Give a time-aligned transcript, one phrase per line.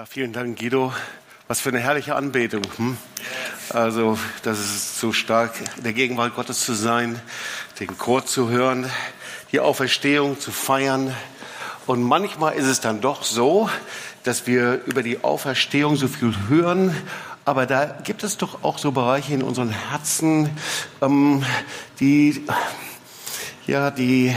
[0.00, 0.94] Ja, vielen Dank, Guido.
[1.46, 2.62] Was für eine herrliche Anbetung.
[2.78, 2.96] Hm?
[3.68, 7.20] Also, das ist so stark, in der Gegenwart Gottes zu sein,
[7.80, 8.88] den Chor zu hören,
[9.52, 11.14] die Auferstehung zu feiern.
[11.86, 13.68] Und manchmal ist es dann doch so,
[14.22, 16.96] dass wir über die Auferstehung so viel hören,
[17.44, 20.48] aber da gibt es doch auch so Bereiche in unseren Herzen,
[21.02, 21.44] ähm,
[21.98, 22.42] die
[23.66, 24.34] ja, die,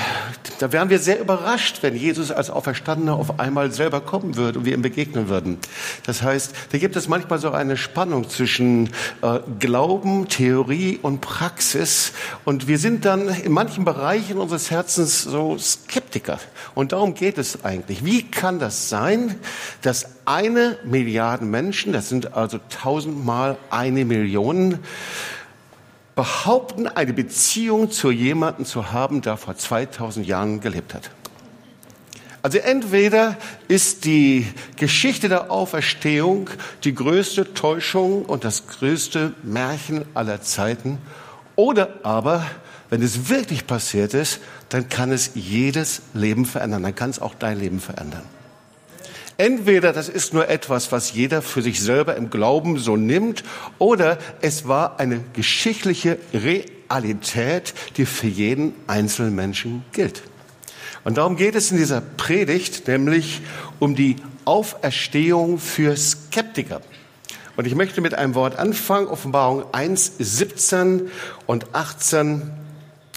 [0.59, 4.65] da wären wir sehr überrascht, wenn Jesus als Auferstandener auf einmal selber kommen würde und
[4.65, 5.57] wir ihm begegnen würden.
[6.05, 8.89] Das heißt, da gibt es manchmal so eine Spannung zwischen
[9.21, 12.11] äh, Glauben, Theorie und Praxis.
[12.45, 16.39] Und wir sind dann in manchen Bereichen unseres Herzens so Skeptiker.
[16.75, 18.03] Und darum geht es eigentlich.
[18.03, 19.35] Wie kann das sein,
[19.81, 24.79] dass eine Milliarde Menschen, das sind also tausendmal eine Million,
[26.15, 31.09] behaupten, eine Beziehung zu jemandem zu haben, der vor 2000 Jahren gelebt hat.
[32.41, 33.37] Also entweder
[33.69, 36.49] ist die Geschichte der Auferstehung
[36.83, 40.97] die größte Täuschung und das größte Märchen aller Zeiten,
[41.55, 42.45] oder aber,
[42.89, 44.39] wenn es wirklich passiert ist,
[44.69, 48.23] dann kann es jedes Leben verändern, dann kann es auch dein Leben verändern.
[49.37, 53.43] Entweder das ist nur etwas, was jeder für sich selber im Glauben so nimmt,
[53.79, 60.23] oder es war eine geschichtliche Realität, die für jeden einzelnen Menschen gilt.
[61.03, 63.41] Und darum geht es in dieser Predigt, nämlich
[63.79, 66.81] um die Auferstehung für Skeptiker.
[67.55, 71.09] Und ich möchte mit einem Wort anfangen, Offenbarung 1, 17
[71.45, 72.51] und 18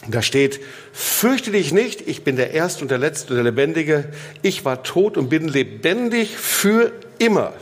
[0.08, 0.60] da steht,
[0.92, 4.04] fürchte dich nicht, ich bin der Erste und der Letzte und der Lebendige.
[4.42, 7.52] Ich war tot und bin lebendig für immer,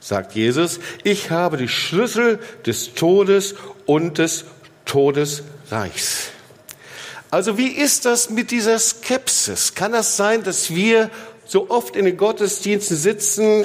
[0.00, 0.80] sagt Jesus.
[1.02, 4.44] Ich habe die Schlüssel des Todes und des
[4.84, 6.28] Todesreichs.
[7.30, 9.74] Also wie ist das mit dieser Skepsis?
[9.74, 11.10] Kann das sein, dass wir
[11.46, 13.64] so oft in den Gottesdiensten sitzen,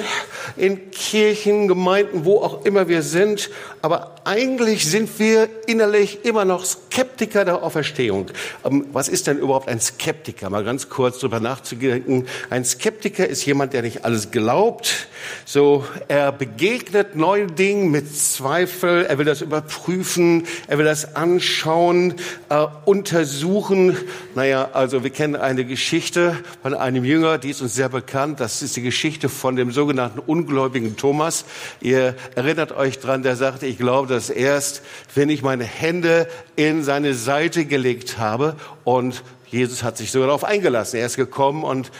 [0.56, 3.50] in Kirchen, Gemeinden, wo auch immer wir sind,
[3.82, 8.26] aber eigentlich sind wir innerlich immer noch Skeptiker der Auferstehung.
[8.64, 10.48] Ähm, was ist denn überhaupt ein Skeptiker?
[10.50, 12.26] Mal ganz kurz drüber nachzudenken.
[12.50, 15.08] Ein Skeptiker ist jemand, der nicht alles glaubt.
[15.44, 19.04] So, er begegnet neuen Dingen mit Zweifel.
[19.06, 20.46] Er will das überprüfen.
[20.68, 22.14] Er will das anschauen,
[22.48, 23.96] äh, untersuchen.
[24.36, 28.40] Naja, also wir kennen eine Geschichte von einem Jünger, die ist uns sehr bekannt.
[28.40, 31.44] Das ist die Geschichte von dem sogenannten ungläubigen Thomas.
[31.80, 34.82] Ihr erinnert euch dran, der sagte, ich glaube das erst,
[35.14, 38.56] wenn ich meine Hände in seine Seite gelegt habe.
[38.84, 40.98] Und Jesus hat sich sogar darauf eingelassen.
[40.98, 41.90] Er ist gekommen und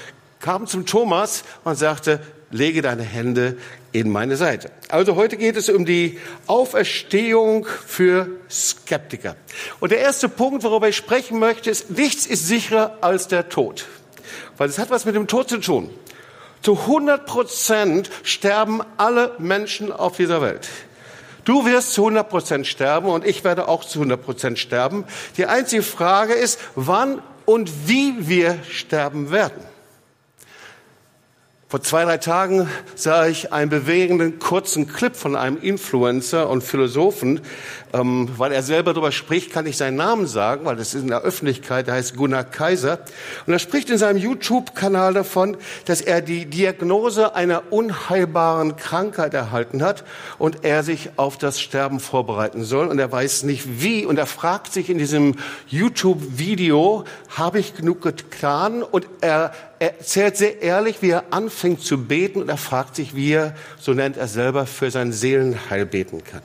[0.41, 3.57] kam zum Thomas und sagte, lege deine Hände
[3.93, 4.71] in meine Seite.
[4.89, 9.37] Also heute geht es um die Auferstehung für Skeptiker.
[9.81, 13.87] Und der erste Punkt, worüber ich sprechen möchte, ist, nichts ist sicherer als der Tod.
[14.63, 15.91] Weil es hat was mit dem Tod zu tun.
[16.61, 20.69] Zu 100 Prozent sterben alle Menschen auf dieser Welt.
[21.45, 25.05] Du wirst zu 100 Prozent sterben und ich werde auch zu 100 Prozent sterben.
[25.37, 29.72] Die einzige Frage ist, wann und wie wir sterben werden.
[31.73, 37.41] Vor zwei, drei Tagen sah ich einen bewegenden kurzen Clip von einem Influencer und Philosophen.
[37.95, 41.09] Ähm, weil er selber darüber spricht, kann ich seinen Namen sagen, weil das ist in
[41.09, 42.99] der Öffentlichkeit, der heißt Gunnar Kaiser.
[43.47, 45.57] Und er spricht in seinem YouTube-Kanal davon,
[45.87, 50.05] dass er die Diagnose einer unheilbaren Krankheit erhalten hat
[50.39, 52.87] und er sich auf das Sterben vorbereiten soll.
[52.87, 54.05] Und er weiß nicht wie.
[54.05, 55.37] Und er fragt sich in diesem
[55.69, 58.83] YouTube-Video, habe ich genug getan?
[58.83, 63.17] Und er er erzählt sehr ehrlich, wie er anfängt zu beten und er fragt sich,
[63.17, 66.43] wie er, so nennt er selber, für sein Seelenheil beten kann.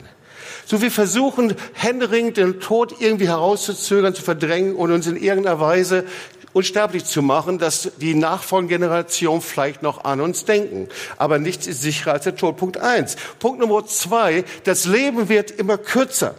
[0.66, 6.04] So wir versuchen händeringend den Tod irgendwie herauszuzögern, zu verdrängen und uns in irgendeiner Weise
[6.52, 10.88] unsterblich zu machen, dass die nachfolgende Generation vielleicht noch an uns denken.
[11.16, 12.56] Aber nichts ist sicherer als der Tod.
[12.56, 13.14] Punkt eins.
[13.38, 14.42] Punkt Nummer zwei.
[14.64, 16.34] Das Leben wird immer kürzer.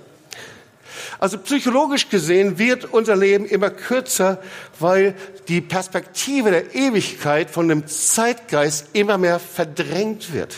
[1.19, 4.41] Also psychologisch gesehen wird unser Leben immer kürzer,
[4.79, 5.15] weil
[5.47, 10.55] die Perspektive der Ewigkeit von dem Zeitgeist immer mehr verdrängt wird.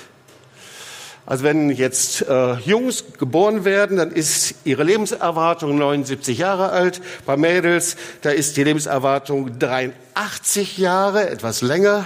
[1.25, 6.99] Also wenn jetzt äh, Jungs geboren werden, dann ist ihre Lebenserwartung 79 Jahre alt.
[7.25, 12.05] Bei Mädels, da ist die Lebenserwartung 83 Jahre, etwas länger.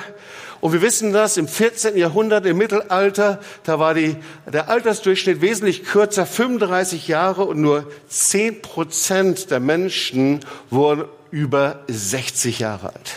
[0.61, 1.97] Und wir wissen das, im 14.
[1.97, 4.15] Jahrhundert, im Mittelalter, da war die,
[4.51, 12.59] der Altersdurchschnitt wesentlich kürzer, 35 Jahre und nur 10 Prozent der Menschen wurden über 60
[12.59, 13.11] Jahre alt.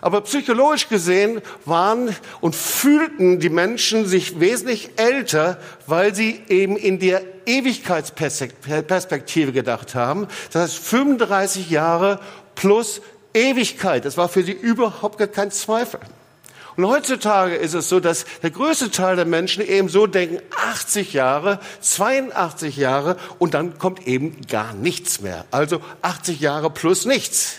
[0.00, 6.98] Aber psychologisch gesehen waren und fühlten die Menschen sich wesentlich älter, weil sie eben in
[6.98, 10.26] der Ewigkeitsperspektive gedacht haben.
[10.52, 12.20] Das heißt 35 Jahre
[12.54, 13.00] plus
[13.32, 14.04] Ewigkeit.
[14.04, 16.00] Das war für sie überhaupt gar kein Zweifel.
[16.76, 21.12] Und heutzutage ist es so, dass der größte Teil der Menschen eben so denken, 80
[21.12, 25.44] Jahre, 82 Jahre und dann kommt eben gar nichts mehr.
[25.50, 27.56] Also 80 Jahre plus nichts.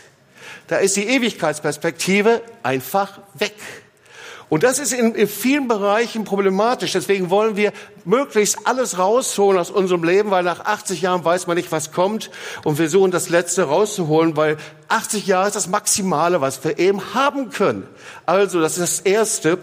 [0.67, 3.55] Da ist die Ewigkeitsperspektive einfach weg.
[4.47, 6.91] Und das ist in, vielen Bereichen problematisch.
[6.91, 11.57] Deswegen wollen wir möglichst alles rausholen aus unserem Leben, weil nach 80 Jahren weiß man
[11.57, 12.29] nicht, was kommt.
[12.63, 14.57] Und wir suchen das Letzte rauszuholen, weil
[14.87, 17.87] 80 Jahre ist das Maximale, was wir eben haben können.
[18.27, 19.57] Also, das ist das Erste.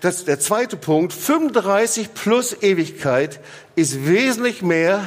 [0.00, 3.40] Das, der zweite Punkt, 35 plus Ewigkeit
[3.74, 5.02] ist wesentlich mehr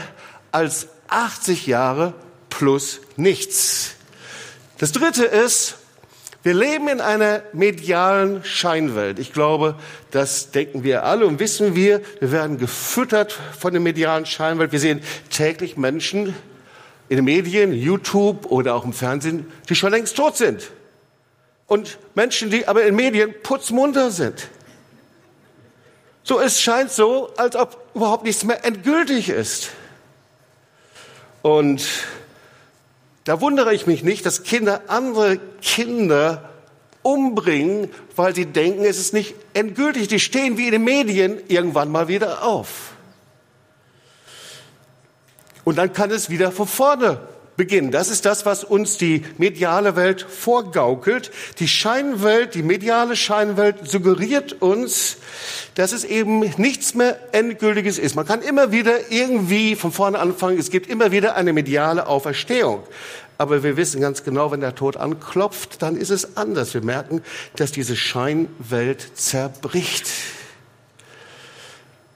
[0.51, 2.13] als 80 Jahre
[2.49, 3.91] plus nichts.
[4.77, 5.77] Das Dritte ist,
[6.43, 9.19] wir leben in einer medialen Scheinwelt.
[9.19, 9.75] Ich glaube,
[10.09, 12.01] das denken wir alle und wissen wir.
[12.19, 14.71] Wir werden gefüttert von der medialen Scheinwelt.
[14.71, 16.35] Wir sehen täglich Menschen
[17.09, 20.71] in den Medien, YouTube oder auch im Fernsehen, die schon längst tot sind.
[21.67, 24.47] Und Menschen, die aber in Medien putzmunter sind.
[26.23, 29.69] So, es scheint so, als ob überhaupt nichts mehr endgültig ist.
[31.43, 31.85] Und
[33.23, 36.49] da wundere ich mich nicht, dass Kinder andere Kinder
[37.03, 40.07] umbringen, weil sie denken, es ist nicht endgültig.
[40.07, 42.91] Die stehen wie in den Medien irgendwann mal wieder auf.
[45.63, 47.19] Und dann kann es wieder von vorne
[47.57, 47.91] beginnen.
[47.91, 51.31] Das ist das, was uns die mediale Welt vorgaukelt.
[51.59, 55.17] Die Scheinwelt, die mediale Scheinwelt suggeriert uns,
[55.75, 58.15] dass es eben nichts mehr Endgültiges ist.
[58.15, 60.57] Man kann immer wieder irgendwie von vorne anfangen.
[60.57, 62.83] Es gibt immer wieder eine mediale Auferstehung.
[63.37, 66.73] Aber wir wissen ganz genau, wenn der Tod anklopft, dann ist es anders.
[66.73, 67.23] Wir merken,
[67.55, 70.07] dass diese Scheinwelt zerbricht.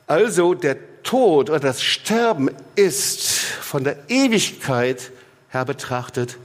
[0.07, 5.11] Also der Tod oder das Sterben ist von der Ewigkeit
[5.55, 6.37] her betrachtet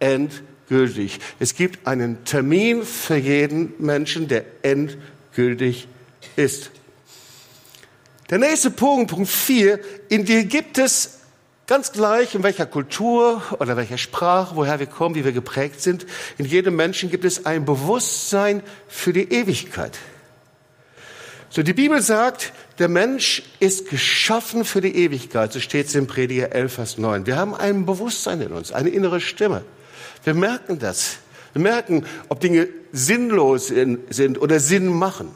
[0.00, 1.20] endgültig.
[1.38, 5.88] Es gibt einen Termin für jeden Menschen, der endgültig
[6.36, 6.70] ist.
[8.28, 9.78] Der nächste Punkt, Punkt 4,
[10.08, 11.20] in dir gibt es
[11.66, 16.06] ganz gleich, in welcher Kultur oder welcher Sprache, woher wir kommen, wie wir geprägt sind,
[16.36, 19.98] in jedem Menschen gibt es ein Bewusstsein für die Ewigkeit.
[21.48, 25.52] So, die Bibel sagt, der Mensch ist geschaffen für die Ewigkeit.
[25.52, 27.26] So steht es im Prediger 11, Vers 9.
[27.26, 29.62] Wir haben ein Bewusstsein in uns, eine innere Stimme.
[30.24, 31.18] Wir merken das.
[31.52, 35.30] Wir merken, ob Dinge sinnlos sind oder Sinn machen.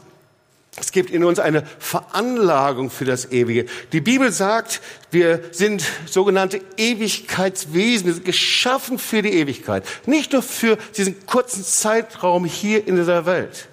[0.77, 3.65] Es gibt in uns eine Veranlagung für das Ewige.
[3.91, 4.81] Die Bibel sagt,
[5.11, 9.83] wir sind sogenannte Ewigkeitswesen, wir sind geschaffen für die Ewigkeit.
[10.05, 13.67] Nicht nur für diesen kurzen Zeitraum hier in dieser Welt.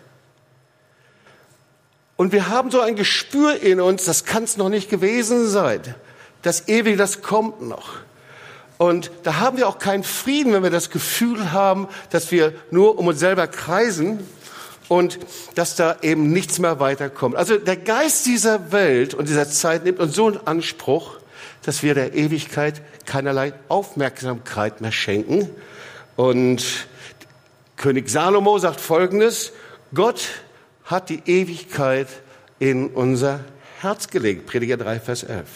[2.19, 5.81] Und wir haben so ein Gespür in uns, das kann es noch nicht gewesen sein.
[6.43, 7.91] Das Ewige, das kommt noch.
[8.77, 12.99] Und da haben wir auch keinen Frieden, wenn wir das Gefühl haben, dass wir nur
[12.99, 14.21] um uns selber kreisen,
[14.89, 15.19] und
[15.55, 17.37] dass da eben nichts mehr weiterkommt.
[17.37, 21.19] Also der Geist dieser Welt und dieser Zeit nimmt uns so einen Anspruch,
[21.63, 25.51] dass wir der Ewigkeit keinerlei Aufmerksamkeit mehr schenken.
[26.17, 26.65] Und
[27.77, 29.53] König Salomo sagt Folgendes,
[29.95, 30.27] Gott
[30.89, 32.09] hat die Ewigkeit
[32.59, 33.41] in unser
[33.81, 34.47] Herz gelegt.
[34.47, 35.47] Prediger 3, Vers 11.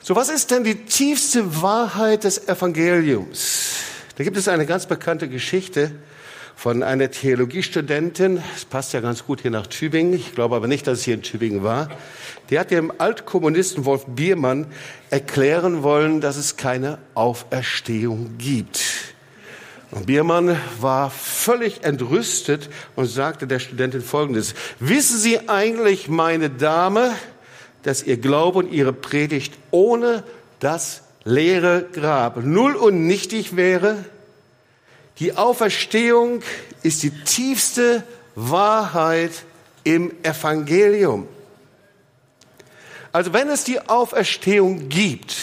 [0.00, 3.76] So, was ist denn die tiefste Wahrheit des Evangeliums?
[4.16, 5.92] Da gibt es eine ganz bekannte Geschichte
[6.56, 10.86] von einer Theologiestudentin, das passt ja ganz gut hier nach Tübingen, ich glaube aber nicht,
[10.86, 11.88] dass es hier in Tübingen war,
[12.48, 14.66] die hat dem Altkommunisten Wolf Biermann
[15.10, 19.13] erklären wollen, dass es keine Auferstehung gibt.
[19.90, 24.54] Und Biermann war völlig entrüstet und sagte der Studentin Folgendes.
[24.80, 27.14] Wissen Sie eigentlich, meine Dame,
[27.82, 30.24] dass Ihr Glaube und Ihre Predigt ohne
[30.58, 34.04] das leere Grab null und nichtig wäre?
[35.18, 36.42] Die Auferstehung
[36.82, 38.02] ist die tiefste
[38.34, 39.30] Wahrheit
[39.84, 41.28] im Evangelium.
[43.12, 45.36] Also wenn es die Auferstehung gibt,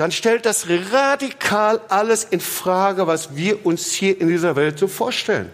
[0.00, 4.88] dann stellt das radikal alles in Frage, was wir uns hier in dieser Welt so
[4.88, 5.50] vorstellen.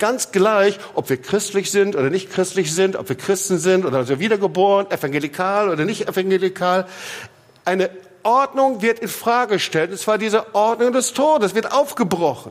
[0.00, 4.02] Ganz gleich, ob wir christlich sind oder nicht christlich sind, ob wir Christen sind oder
[4.02, 6.88] so wiedergeboren, evangelikal oder nicht evangelikal.
[7.64, 7.90] Eine
[8.24, 12.50] Ordnung wird in Frage gestellt, und zwar diese Ordnung des Todes wird aufgebrochen.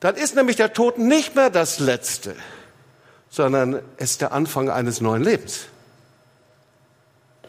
[0.00, 2.36] Dann ist nämlich der Tod nicht mehr das Letzte,
[3.28, 5.66] sondern es ist der Anfang eines neuen Lebens.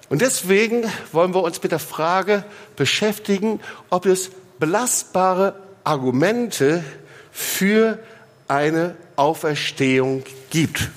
[0.09, 2.43] Und deswegen wollen wir uns mit der Frage
[2.75, 6.83] beschäftigen, ob es belastbare Argumente
[7.31, 7.99] für
[8.47, 10.89] eine Auferstehung gibt.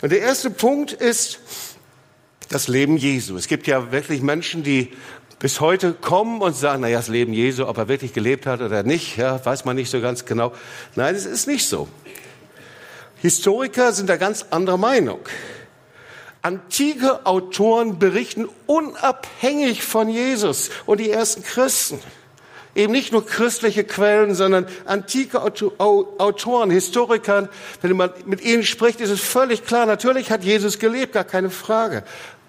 [0.00, 1.40] Und der erste Punkt ist,
[2.48, 3.36] das Leben Jesu.
[3.36, 4.92] Es gibt ja wirklich Menschen, die
[5.38, 8.82] bis heute kommen und sagen, naja, das Leben Jesu, ob er wirklich gelebt hat oder
[8.82, 10.52] nicht, ja, weiß man nicht so ganz genau.
[10.94, 11.88] Nein, es ist nicht so.
[13.16, 15.20] Historiker sind da ganz anderer Meinung.
[16.42, 22.00] Antike Autoren berichten unabhängig von Jesus und die ersten Christen.
[22.74, 27.48] Eben nicht nur christliche Quellen, sondern antike Autoren, Historiker.
[27.80, 31.50] Wenn man mit ihnen spricht, ist es völlig klar, natürlich hat Jesus gelebt, gar keine
[31.50, 32.02] Frage.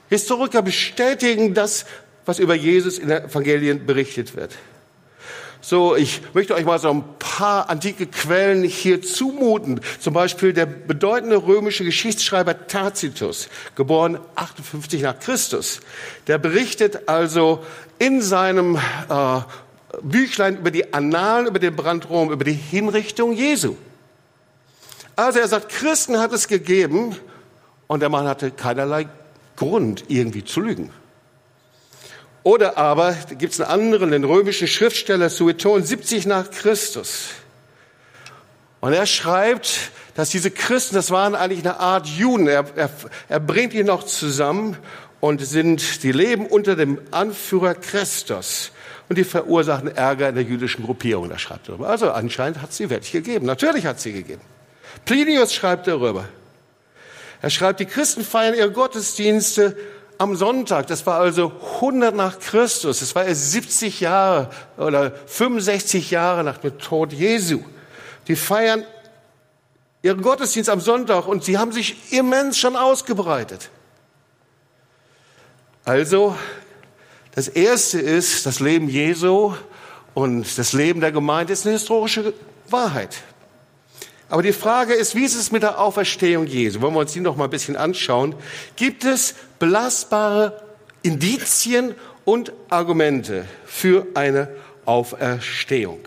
[0.10, 1.86] Historiker bestätigen das,
[2.26, 4.52] was über Jesus in den Evangelien berichtet wird.
[5.66, 9.80] So, ich möchte euch mal so ein paar antike Quellen hier zumuten.
[10.02, 15.80] Zum Beispiel der bedeutende römische Geschichtsschreiber Tacitus, geboren 58 nach Christus.
[16.28, 17.64] Der berichtet also
[17.98, 19.40] in seinem äh,
[20.02, 23.78] Büchlein über die Annalen, über den Brand Rom, über die Hinrichtung Jesu.
[25.16, 27.16] Also er sagt, Christen hat es gegeben
[27.88, 29.08] und der Mann hatte keinerlei
[29.56, 30.92] Grund, irgendwie zu lügen.
[32.44, 37.30] Oder aber gibt es einen anderen, den römischen Schriftsteller Sueton, 70 nach Christus.
[38.82, 42.48] Und er schreibt, dass diese Christen, das waren eigentlich eine Art Juden.
[42.48, 42.90] Er, er,
[43.30, 44.78] er bringt die noch zusammen
[45.22, 48.72] und sind, die leben unter dem Anführer Christus.
[49.08, 51.30] Und die verursachen Ärger in der jüdischen Gruppierung.
[51.30, 51.90] Da schreibt er darüber.
[51.90, 53.46] Also anscheinend hat sie wirklich gegeben.
[53.46, 54.42] Natürlich hat sie gegeben.
[55.06, 56.26] Plinius schreibt darüber.
[57.42, 59.78] Er schreibt, die Christen feiern ihre Gottesdienste
[60.24, 66.12] am Sonntag, das war also 100 nach Christus, das war erst 70 Jahre oder 65
[66.12, 67.60] Jahre nach dem Tod Jesu.
[68.28, 68.84] Die feiern
[70.02, 73.70] ihren Gottesdienst am Sonntag und sie haben sich immens schon ausgebreitet.
[75.86, 76.36] Also,
[77.36, 79.54] das erste ist, das Leben Jesu
[80.14, 82.34] und das Leben der Gemeinde ist eine historische
[82.70, 83.24] Wahrheit.
[84.30, 86.82] Aber die Frage ist, wie ist es mit der Auferstehung Jesu?
[86.82, 88.34] Wollen wir uns die noch mal ein bisschen anschauen?
[88.76, 90.62] Gibt es belastbare
[91.04, 94.50] Indizien und Argumente für eine
[94.84, 96.00] Auferstehung?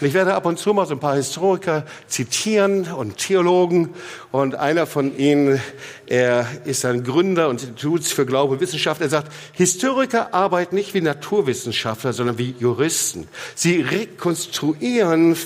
[0.00, 3.94] Und ich werde ab und zu mal so ein paar Historiker zitieren und Theologen.
[4.30, 5.60] Und einer von ihnen,
[6.06, 9.00] er ist ein Gründer und Instituts für Glaube und Wissenschaft.
[9.00, 13.26] Er sagt, Historiker arbeiten nicht wie Naturwissenschaftler, sondern wie Juristen.
[13.56, 15.36] Sie rekonstruieren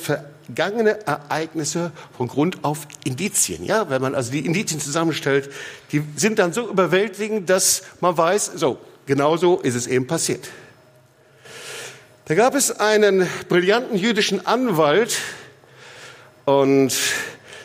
[0.47, 3.65] vergangene Ereignisse von Grund auf Indizien.
[3.65, 5.51] Ja, wenn man also die Indizien zusammenstellt,
[5.93, 10.49] die sind dann so überwältigend, dass man weiß, so, genauso ist es eben passiert.
[12.27, 15.17] Da gab es einen brillanten jüdischen Anwalt
[16.45, 16.93] und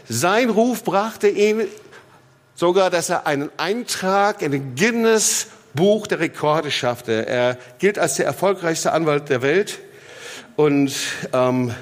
[0.08, 1.68] sein Ruf brachte ihn
[2.56, 7.26] sogar, dass er einen Eintrag in den Guinness Buch der Rekorde schaffte.
[7.28, 9.80] Er gilt als der erfolgreichste Anwalt der Welt
[10.58, 10.94] und
[11.34, 11.74] ähm,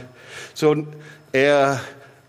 [0.60, 0.76] so,
[1.32, 1.80] er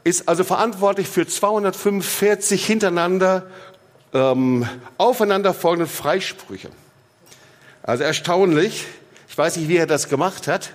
[0.05, 3.47] ist also verantwortlich für 245 hintereinander
[4.15, 4.69] ähm,
[4.99, 6.69] aufeinanderfolgende Freisprüche.
[7.83, 8.87] Also erstaunlich.
[9.29, 10.75] Ich weiß nicht, wie er das gemacht hat.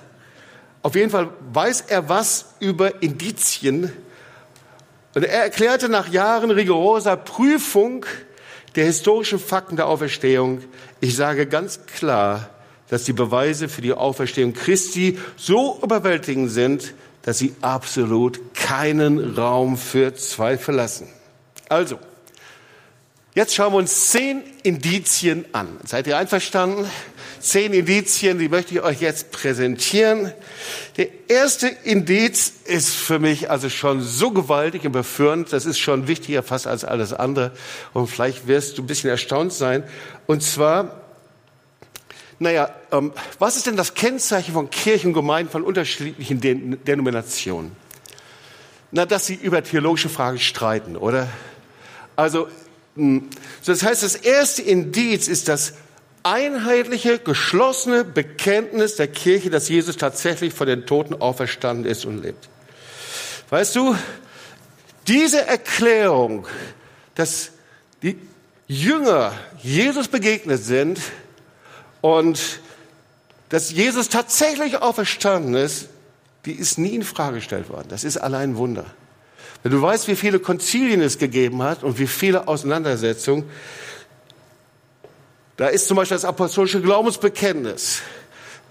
[0.81, 3.91] Auf jeden Fall weiß er was über Indizien.
[5.13, 8.05] Und er erklärte nach Jahren rigoroser Prüfung
[8.75, 10.61] der historischen Fakten der Auferstehung,
[10.99, 12.49] ich sage ganz klar,
[12.89, 16.93] dass die Beweise für die Auferstehung Christi so überwältigend sind,
[17.25, 21.07] dass sie absolut keinen Raum für Zweifel lassen.
[21.67, 21.97] Also,
[23.33, 25.67] jetzt schauen wir uns zehn Indizien an.
[25.85, 26.85] Seid ihr einverstanden?
[27.39, 30.33] Zehn Indizien, die möchte ich euch jetzt präsentieren.
[30.97, 36.07] Der erste Indiz ist für mich also schon so gewaltig und beführend, das ist schon
[36.07, 37.53] wichtiger fast als alles andere.
[37.93, 39.83] Und vielleicht wirst du ein bisschen erstaunt sein.
[40.27, 41.04] Und zwar,
[42.39, 47.71] naja, ähm, was ist denn das Kennzeichen von Kirchengemeinden von unterschiedlichen Den Denominationen?
[48.91, 51.29] Na, dass sie über theologische Fragen streiten, oder?
[52.15, 52.47] Also,
[52.95, 53.29] mh, hm,
[53.65, 55.73] das heißt, das erste Indiz ist das
[56.23, 62.49] einheitliche, geschlossene Bekenntnis der Kirche, dass Jesus tatsächlich von den Toten auferstanden ist und lebt.
[63.49, 63.95] Weißt du,
[65.07, 66.47] diese Erklärung,
[67.13, 67.51] dass
[68.01, 68.17] die
[68.67, 70.99] Jünger Jesus begegnet sind,
[72.05, 72.59] und
[73.49, 75.87] dass Jesus tatsächlich auferstanden ist,
[76.45, 77.87] die ist nie in Frage gestellt worden.
[77.89, 78.85] Das ist allein ein Wunder.
[79.63, 83.45] Wenn du weißt, wie viele Konzilien es gegeben hat und wie viele Auseinandersetzungen,
[85.57, 88.01] da ist zum Beispiel das apostolische Glaubensbekenntnis.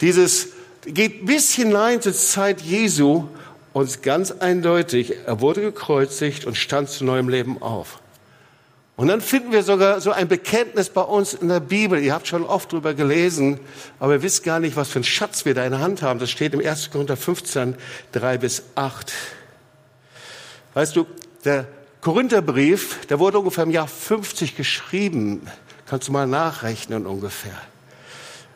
[0.01, 0.51] Dieses
[0.85, 3.27] geht bis hinein zur Zeit Jesu
[3.73, 7.99] und ganz eindeutig, er wurde gekreuzigt und stand zu neuem Leben auf.
[8.97, 12.01] Und dann finden wir sogar so ein Bekenntnis bei uns in der Bibel.
[12.01, 13.59] Ihr habt schon oft drüber gelesen,
[13.99, 16.21] aber ihr wisst gar nicht, was für einen Schatz wir da in der Hand haben.
[16.21, 16.91] Das steht im 1.
[16.93, 17.75] Korinther 15,
[18.13, 19.13] 3 bis 8.
[20.75, 21.07] Weißt du,
[21.45, 21.67] der
[22.01, 25.49] Korintherbrief, der wurde ungefähr im Jahr 50 geschrieben.
[25.87, 27.59] Kannst du mal nachrechnen ungefähr.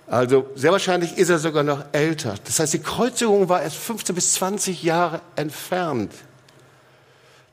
[0.06, 2.36] Also sehr wahrscheinlich ist er sogar noch älter.
[2.44, 6.12] Das heißt, die Kreuzigung war erst 15 bis 20 Jahre entfernt.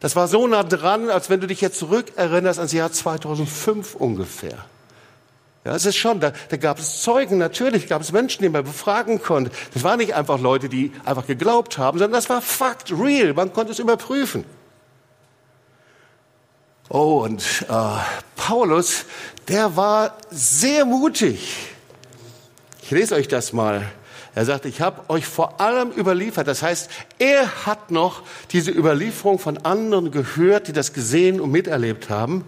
[0.05, 4.63] Das war so nah dran, als wenn du dich jetzt zurückerinnerst ans Jahr 2005 ungefähr.
[5.63, 8.63] Ja, es ist schon, da, da gab es Zeugen, natürlich gab es Menschen, die man
[8.63, 9.49] befragen konnte.
[9.73, 13.51] Das waren nicht einfach Leute, die einfach geglaubt haben, sondern das war Fakt, real, man
[13.51, 14.45] konnte es überprüfen.
[16.89, 17.73] Oh, und äh,
[18.35, 19.05] Paulus,
[19.47, 21.51] der war sehr mutig.
[22.83, 23.91] Ich lese euch das mal.
[24.35, 26.47] Er sagt, ich habe euch vor allem überliefert.
[26.47, 26.89] Das heißt,
[27.19, 32.43] er hat noch diese Überlieferung von anderen gehört, die das gesehen und miterlebt haben.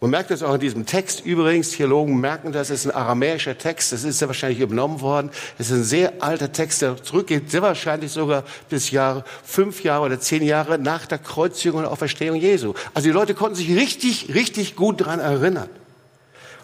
[0.00, 1.24] Man merkt das auch in diesem Text.
[1.24, 3.92] Übrigens, Theologen merken das, es ist ein aramäischer Text.
[3.92, 5.30] Das ist sehr wahrscheinlich übernommen worden.
[5.58, 10.06] Es ist ein sehr alter Text, der zurückgeht, sehr wahrscheinlich sogar bis Jahre, fünf Jahre
[10.06, 12.72] oder zehn Jahre nach der Kreuzigung und Auferstehung Jesu.
[12.94, 15.68] Also die Leute konnten sich richtig, richtig gut daran erinnern.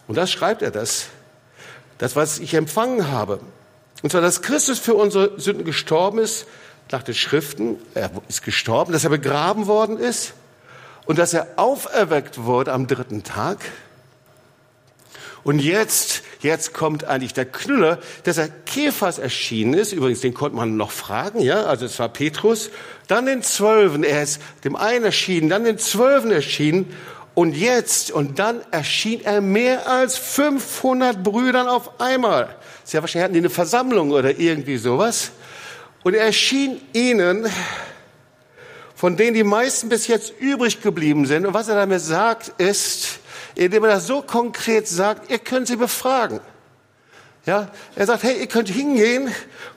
[0.09, 1.09] Und das schreibt er das
[1.99, 3.41] das, was ich empfangen habe.
[4.03, 6.47] Und zwar, dass Christus für unsere Sünden gestorben ist,
[6.91, 10.33] nach den Schriften, er ist gestorben, dass er begraben worden ist
[11.07, 13.59] und dass er auferweckt wurde am dritten Tag.
[15.43, 19.93] Und jetzt, jetzt kommt eigentlich der Knüller, dass er Kephas erschienen ist.
[19.93, 21.65] Übrigens, den konnte man noch fragen, ja.
[21.65, 22.71] Also es war Petrus.
[23.09, 24.05] Dann den Zwölfen.
[24.05, 26.95] Er ist dem einen erschienen, dann den Zwölfen erschienen.
[27.35, 32.55] Und jetzt, und dann erschien er mehr als 500 Brüdern auf einmal.
[32.91, 35.31] Sehr wahrscheinlich hatten die eine Versammlung oder irgendwie sowas.
[36.03, 37.49] Und er erschien ihnen,
[38.97, 41.47] von denen die meisten bis jetzt übrig geblieben sind.
[41.47, 43.21] Und was er damit sagt, ist,
[43.55, 46.41] indem er das so konkret sagt, ihr könnt sie befragen.
[47.47, 49.33] Ja, er sagt, hey, ihr könnt hingehen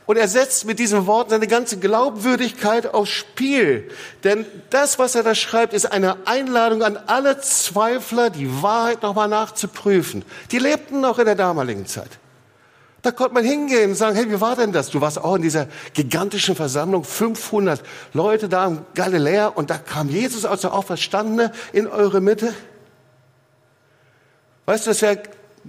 [0.07, 3.91] und er setzt mit diesen Worten seine ganze Glaubwürdigkeit aufs Spiel.
[4.23, 9.27] Denn das, was er da schreibt, ist eine Einladung an alle Zweifler, die Wahrheit nochmal
[9.27, 10.25] nachzuprüfen.
[10.49, 12.09] Die lebten noch in der damaligen Zeit.
[13.03, 14.89] Da konnte man hingehen und sagen, hey, wie war denn das?
[14.89, 20.09] Du warst auch in dieser gigantischen Versammlung, 500 Leute da im Galiläa und da kam
[20.09, 22.53] Jesus aus der Auferstandene in eure Mitte.
[24.65, 25.21] Weißt du, das wäre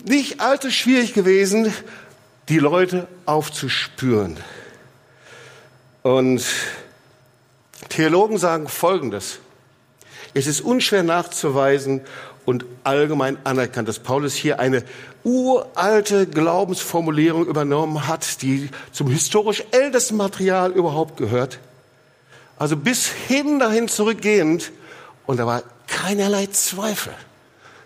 [0.04, 1.74] nicht allzu schwierig gewesen,
[2.48, 4.36] die Leute aufzuspüren.
[6.02, 6.44] Und
[7.88, 9.40] Theologen sagen Folgendes.
[10.34, 12.00] Es ist unschwer nachzuweisen
[12.44, 14.84] und allgemein anerkannt, dass Paulus hier eine
[15.22, 21.58] uralte Glaubensformulierung übernommen hat, die zum historisch ältesten Material überhaupt gehört.
[22.58, 24.72] Also bis hin dahin zurückgehend.
[25.26, 27.14] Und da war keinerlei Zweifel.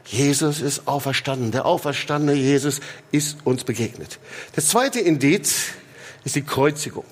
[0.05, 1.53] Jesus ist auferstanden.
[1.53, 2.81] Der auferstandene Jesus
[3.12, 4.18] ist uns begegnet.
[4.55, 5.66] Das zweite Indiz
[6.25, 7.05] ist die Kreuzigung.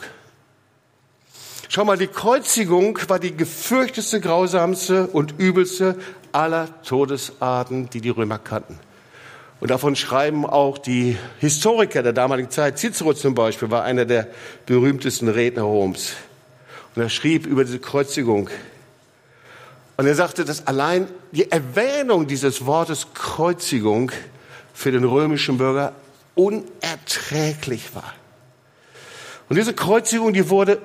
[1.69, 5.99] Schau mal, die Kreuzigung war die gefürchteste, grausamste und übelste
[6.37, 8.79] aller Todesarten, die die Römer kannten.
[9.59, 12.79] Und davon schreiben auch die Historiker der damaligen Zeit.
[12.79, 14.29] Cicero zum Beispiel war einer der
[14.67, 16.13] berühmtesten Redner Roms.
[16.95, 18.51] Und er schrieb über diese Kreuzigung,
[19.99, 24.13] und er sagte, dass allein die Erwähnung dieses Wortes Kreuzigung
[24.75, 25.95] für den römischen Bürger
[26.35, 28.13] unerträglich war.
[29.49, 30.83] Und diese Kreuzigung, die wurde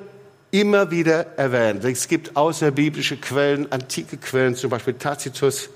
[0.52, 1.84] immer wieder erwähnt.
[1.86, 5.70] Es gibt außerbiblische Quellen, antike Quellen, zum Beispiel Tacitus,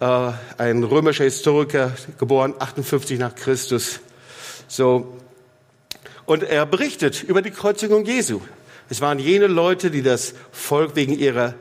[0.00, 4.00] äh, ein römischer Historiker, geboren 58 nach Christus.
[4.66, 5.16] So.
[6.26, 8.40] Und er berichtet über die Kreuzigung Jesu.
[8.90, 11.54] Es waren jene Leute, die das Volk wegen ihrer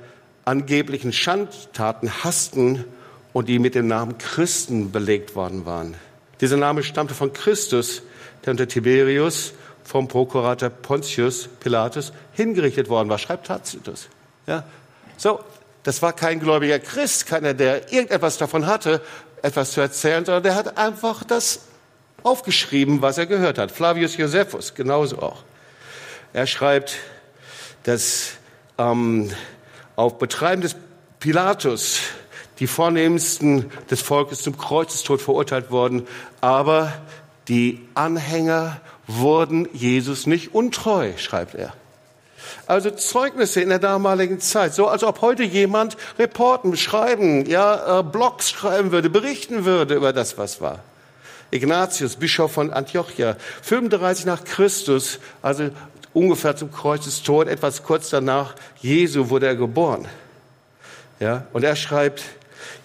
[0.45, 2.83] angeblichen Schandtaten hassten
[3.31, 5.95] und die mit dem Namen Christen belegt worden waren.
[6.41, 8.01] Dieser Name stammte von Christus,
[8.43, 13.17] der unter Tiberius vom Prokurator Pontius Pilatus hingerichtet worden war.
[13.17, 14.07] Schreibt Tacitus.
[14.47, 14.63] Ja,
[15.17, 15.39] so,
[15.83, 19.01] das war kein gläubiger Christ, keiner, der irgendetwas davon hatte,
[19.41, 21.61] etwas zu erzählen, sondern der hat einfach das
[22.23, 23.71] aufgeschrieben, was er gehört hat.
[23.71, 25.43] Flavius Josephus genauso auch.
[26.31, 26.95] Er schreibt,
[27.83, 28.33] dass
[28.77, 29.29] ähm,
[29.95, 30.75] auf Betreiben des
[31.19, 31.99] Pilatus
[32.59, 36.07] die Vornehmsten des Volkes zum Kreuzestod verurteilt worden,
[36.39, 36.93] aber
[37.47, 41.73] die Anhänger wurden Jesus nicht untreu, schreibt er.
[42.65, 48.03] Also Zeugnisse in der damaligen Zeit, so als ob heute jemand Reporten schreiben, ja, äh,
[48.03, 50.79] Blogs schreiben würde, berichten würde über das, was war.
[51.51, 55.69] Ignatius, Bischof von Antiochia, 35 nach Christus, also
[56.13, 60.07] ungefähr zum Kreuzestod, etwas kurz danach, Jesu wurde er geboren.
[61.19, 62.23] Ja, und er schreibt,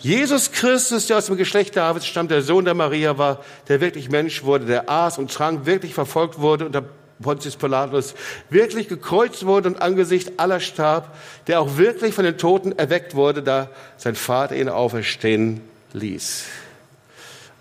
[0.00, 4.10] Jesus Christus, der aus dem Geschlecht Davids stammt, der Sohn der Maria war, der wirklich
[4.10, 6.84] Mensch wurde, der aß und trank, wirklich verfolgt wurde unter
[7.20, 8.14] Pontius Pilatus,
[8.48, 11.16] wirklich gekreuzt wurde und angesichts aller starb,
[11.48, 15.60] der auch wirklich von den Toten erweckt wurde, da sein Vater ihn auferstehen
[15.92, 16.44] ließ.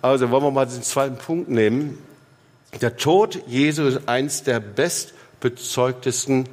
[0.02, 1.98] Also wollen wir mal den zweiten Punkt nehmen.
[2.82, 6.48] Der Tod Jesu ist eins der bestbezeugtesten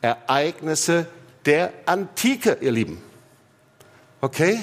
[0.00, 1.06] Ereignisse
[1.46, 3.02] der Antike, ihr Lieben.
[4.20, 4.60] Okay?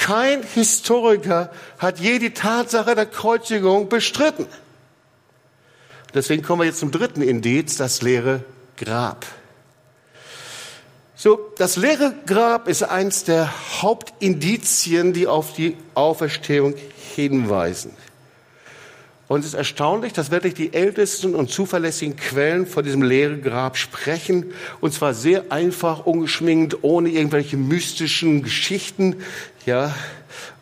[0.00, 4.46] Kein Historiker hat je die Tatsache der Kreuzigung bestritten.
[6.14, 8.42] Deswegen kommen wir jetzt zum dritten Indiz, das leere
[8.78, 9.26] Grab.
[11.14, 16.74] So, das leere Grab ist eins der Hauptindizien, die auf die Auferstehung
[17.14, 17.94] hinweisen.
[19.30, 23.76] Und es ist erstaunlich, dass wirklich die ältesten und zuverlässigen Quellen von diesem leeren Grab
[23.76, 24.52] sprechen.
[24.80, 29.22] Und zwar sehr einfach, ungeschminkt, ohne irgendwelche mystischen Geschichten.
[29.66, 29.94] Ja.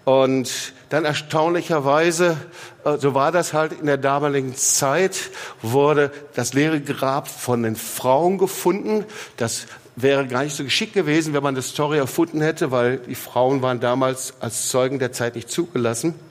[0.04, 2.36] Und dann erstaunlicherweise,
[2.84, 5.30] äh, so war das halt in der damaligen Zeit,
[5.62, 9.06] wurde das leere Grab von den Frauen gefunden.
[9.38, 13.14] Das wäre gar nicht so geschickt gewesen, wenn man das Story erfunden hätte, weil die
[13.14, 16.27] Frauen waren damals als Zeugen der Zeit nicht zugelassen.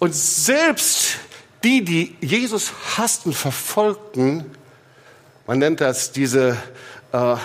[0.00, 1.18] Und selbst
[1.62, 4.46] die, die Jesus hassten, verfolgten,
[5.46, 6.56] man nennt das diese,
[7.12, 7.36] äh,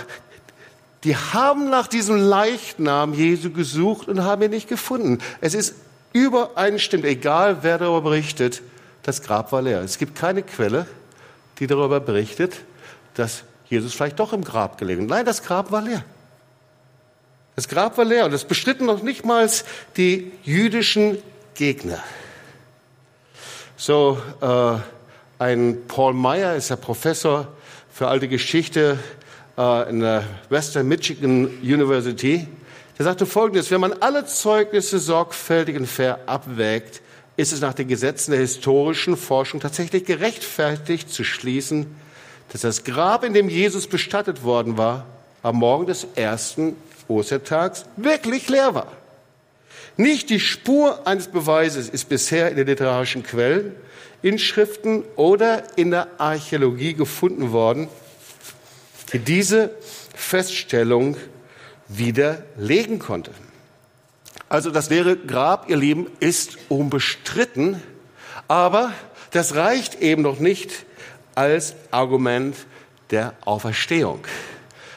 [1.04, 5.20] die haben nach diesem Leichnam Jesu gesucht und haben ihn nicht gefunden.
[5.42, 5.76] Es ist
[6.14, 8.62] übereinstimmend, egal wer darüber berichtet,
[9.04, 9.82] das Grab war leer.
[9.82, 10.88] Es gibt keine Quelle,
[11.60, 12.62] die darüber berichtet,
[13.16, 15.08] dass Jesus vielleicht doch im Grab gelegen.
[15.08, 16.06] Nein, das Grab war leer.
[17.58, 19.50] Das Grab war leer und es bestritten noch nicht mal
[19.98, 21.18] die jüdischen
[21.54, 22.02] Gegner.
[23.78, 24.78] So, äh,
[25.38, 27.50] ein Paul Meyer ist der Professor
[27.92, 28.98] für alte Geschichte
[29.58, 32.48] äh, in der Western Michigan University.
[32.98, 37.02] Der sagte Folgendes, wenn man alle Zeugnisse sorgfältig und fair abwägt,
[37.36, 41.98] ist es nach den Gesetzen der historischen Forschung tatsächlich gerechtfertigt zu schließen,
[42.54, 45.06] dass das Grab, in dem Jesus bestattet worden war,
[45.44, 46.78] am Morgen des ersten
[47.10, 48.88] Ostertags wirklich leer war.
[49.98, 53.76] Nicht die Spur eines Beweises ist bisher in den literarischen Quellen,
[54.22, 57.88] Inschriften oder in der Archäologie gefunden worden,
[59.14, 59.72] die diese
[60.14, 61.16] Feststellung
[61.88, 63.32] widerlegen konnte.
[64.50, 67.82] Also das leere Grab, ihr Lieben, ist unbestritten,
[68.48, 68.94] aber
[69.32, 70.86] das reicht eben noch nicht
[71.36, 72.56] als Argument
[73.12, 74.26] der Auferstehung.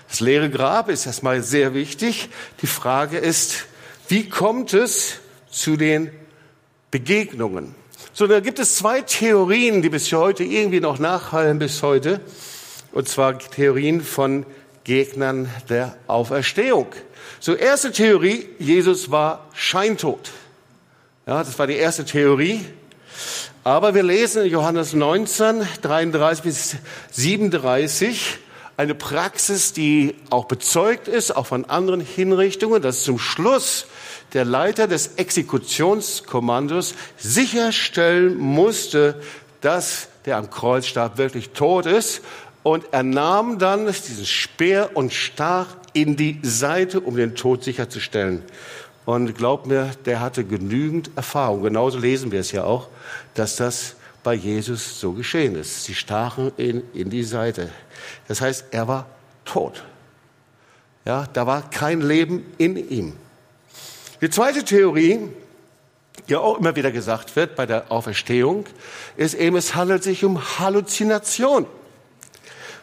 [0.08, 2.28] Das leere Grab ist erstmal sehr wichtig.
[2.62, 3.66] Die Frage ist,
[4.08, 5.18] wie kommt es
[5.50, 6.10] zu den
[6.90, 7.74] Begegnungen?
[8.14, 12.20] So, da gibt es zwei Theorien, die bis heute irgendwie noch nachhallen bis heute.
[12.92, 14.46] Und zwar Theorien von
[14.84, 16.86] Gegnern der Auferstehung.
[17.38, 20.30] So, erste Theorie, Jesus war scheintot.
[21.26, 22.64] Ja, das war die erste Theorie.
[23.62, 26.76] Aber wir lesen in Johannes 19, 33 bis
[27.10, 28.38] 37
[28.78, 33.86] eine Praxis, die auch bezeugt ist, auch von anderen Hinrichtungen, dass zum Schluss
[34.34, 39.20] der Leiter des Exekutionskommandos sicherstellen musste,
[39.60, 42.20] dass der am Kreuz starb wirklich tot ist.
[42.62, 48.42] Und er nahm dann diesen Speer und stach in die Seite, um den Tod sicherzustellen.
[49.06, 51.62] Und glaubt mir, der hatte genügend Erfahrung.
[51.62, 52.88] Genauso lesen wir es ja auch,
[53.34, 55.84] dass das bei Jesus so geschehen ist.
[55.84, 57.70] Sie stachen ihn in die Seite.
[58.26, 59.06] Das heißt, er war
[59.46, 59.82] tot.
[61.06, 63.14] Ja, da war kein Leben in ihm.
[64.20, 65.20] Die zweite Theorie,
[66.28, 68.66] die auch immer wieder gesagt wird bei der Auferstehung,
[69.16, 71.66] ist eben, es handelt sich um Halluzination.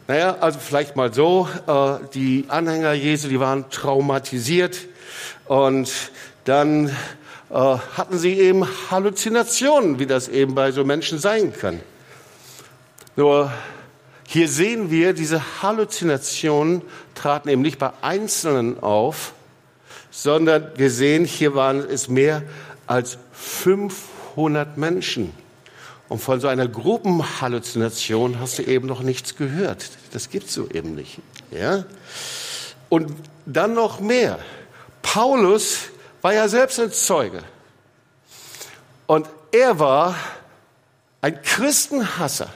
[0.08, 4.78] Naja, also vielleicht mal so, äh, die Anhänger Jesu, die waren traumatisiert
[5.46, 5.92] und
[6.46, 6.94] dann äh,
[7.54, 11.82] hatten sie eben Halluzinationen, wie das eben bei so Menschen sein kann.
[13.18, 13.52] Nur
[14.26, 16.82] hier sehen wir, diese Halluzinationen
[17.14, 19.34] traten eben nicht bei Einzelnen auf,
[20.16, 22.42] sondern wir sehen, hier waren es mehr
[22.88, 25.34] als 500 Menschen.
[26.08, 29.90] Und von so einer Gruppenhalluzination hast du eben noch nichts gehört.
[30.14, 31.20] Das gibt's so eben nicht.
[31.52, 31.84] Ja?
[32.88, 33.12] Und
[33.46, 34.40] dann noch mehr.
[35.02, 35.90] Paulus
[36.22, 37.44] war ja selbst ein Zeuge.
[39.08, 40.16] Und er war
[41.20, 42.54] ein Christenhasser.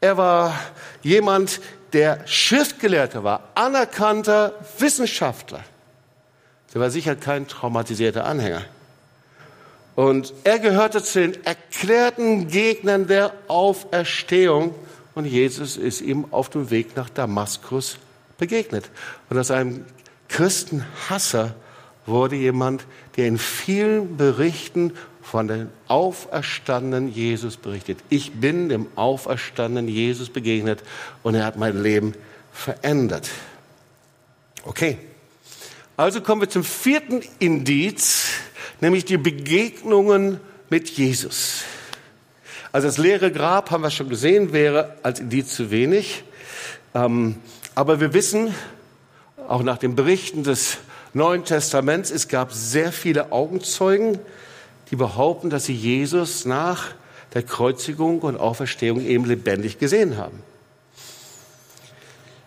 [0.00, 0.58] Er war
[1.02, 1.60] jemand,
[1.92, 5.62] der Schriftgelehrter war, anerkannter Wissenschaftler.
[6.74, 8.62] Der war sicher kein traumatisierter Anhänger.
[9.94, 14.74] Und er gehörte zu den erklärten Gegnern der Auferstehung.
[15.14, 17.98] Und Jesus ist ihm auf dem Weg nach Damaskus
[18.38, 18.90] begegnet.
[19.30, 19.84] Und aus einem
[20.28, 21.54] Christenhasser
[22.06, 22.84] wurde jemand,
[23.16, 27.98] der in vielen Berichten von dem auferstandenen Jesus berichtet.
[28.08, 30.82] Ich bin dem auferstandenen Jesus begegnet
[31.22, 32.14] und er hat mein Leben
[32.52, 33.30] verändert.
[34.64, 34.98] Okay.
[35.96, 38.26] Also kommen wir zum vierten Indiz,
[38.80, 41.62] nämlich die Begegnungen mit Jesus.
[42.72, 46.24] Also das leere Grab, haben wir schon gesehen, wäre als Indiz zu wenig.
[46.94, 47.36] Ähm,
[47.76, 48.52] aber wir wissen,
[49.46, 50.78] auch nach den Berichten des
[51.12, 54.18] Neuen Testaments, es gab sehr viele Augenzeugen,
[54.90, 56.86] die behaupten, dass sie Jesus nach
[57.34, 60.42] der Kreuzigung und Auferstehung eben lebendig gesehen haben.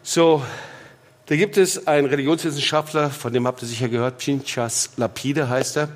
[0.04, 0.44] So,
[1.28, 5.90] da gibt es einen Religionswissenschaftler, von dem habt ihr sicher gehört, Pinchas Lapide heißt er.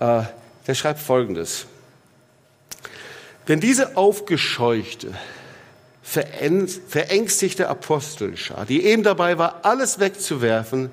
[0.00, 0.22] Äh,
[0.66, 1.66] der schreibt Folgendes.
[3.44, 5.12] Wenn diese aufgescheuchte,
[6.02, 10.90] verängstigte Apostelschar, die eben dabei war, alles wegzuwerfen,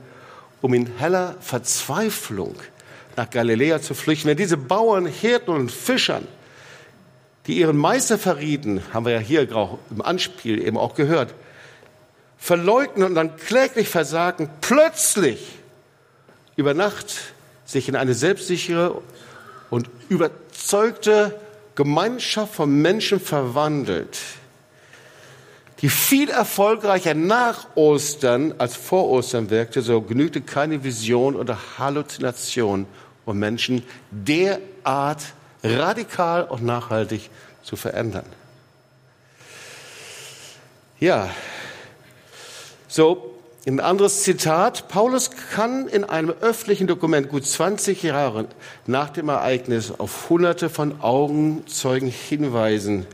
[0.61, 2.55] um in heller Verzweiflung
[3.15, 6.27] nach Galiläa zu flüchten, wenn diese Bauern, Hirten und Fischern,
[7.47, 9.47] die ihren Meister verrieten, haben wir ja hier
[9.89, 11.33] im Anspiel eben auch gehört,
[12.43, 15.47] verleugnen und dann kläglich versagen, plötzlich
[16.57, 17.15] über Nacht
[17.63, 19.01] sich in eine selbstsichere
[19.69, 21.39] und überzeugte
[21.75, 24.19] Gemeinschaft von Menschen verwandelt,
[25.79, 32.87] die viel erfolgreicher nach Ostern als vor Ostern wirkte, so genügte keine Vision oder Halluzination,
[33.23, 35.23] um Menschen derart
[35.63, 37.29] radikal und nachhaltig
[37.63, 38.25] zu verändern.
[40.99, 41.29] Ja,
[42.93, 43.33] so
[43.65, 44.87] ein anderes Zitat.
[44.87, 48.45] Paulus kann in einem öffentlichen Dokument gut 20 Jahre
[48.85, 53.07] nach dem Ereignis auf hunderte von Augenzeugen hinweisen,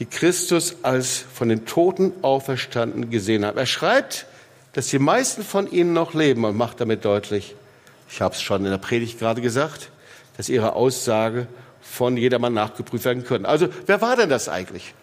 [0.00, 3.56] die Christus als von den Toten auferstanden gesehen haben.
[3.56, 4.26] Er schreibt,
[4.72, 7.54] dass die meisten von ihnen noch leben und macht damit deutlich,
[8.10, 9.90] ich habe es schon in der Predigt gerade gesagt,
[10.36, 11.46] dass ihre Aussage
[11.80, 13.46] von jedermann nachgeprüft werden können.
[13.46, 14.94] Also wer war denn das eigentlich?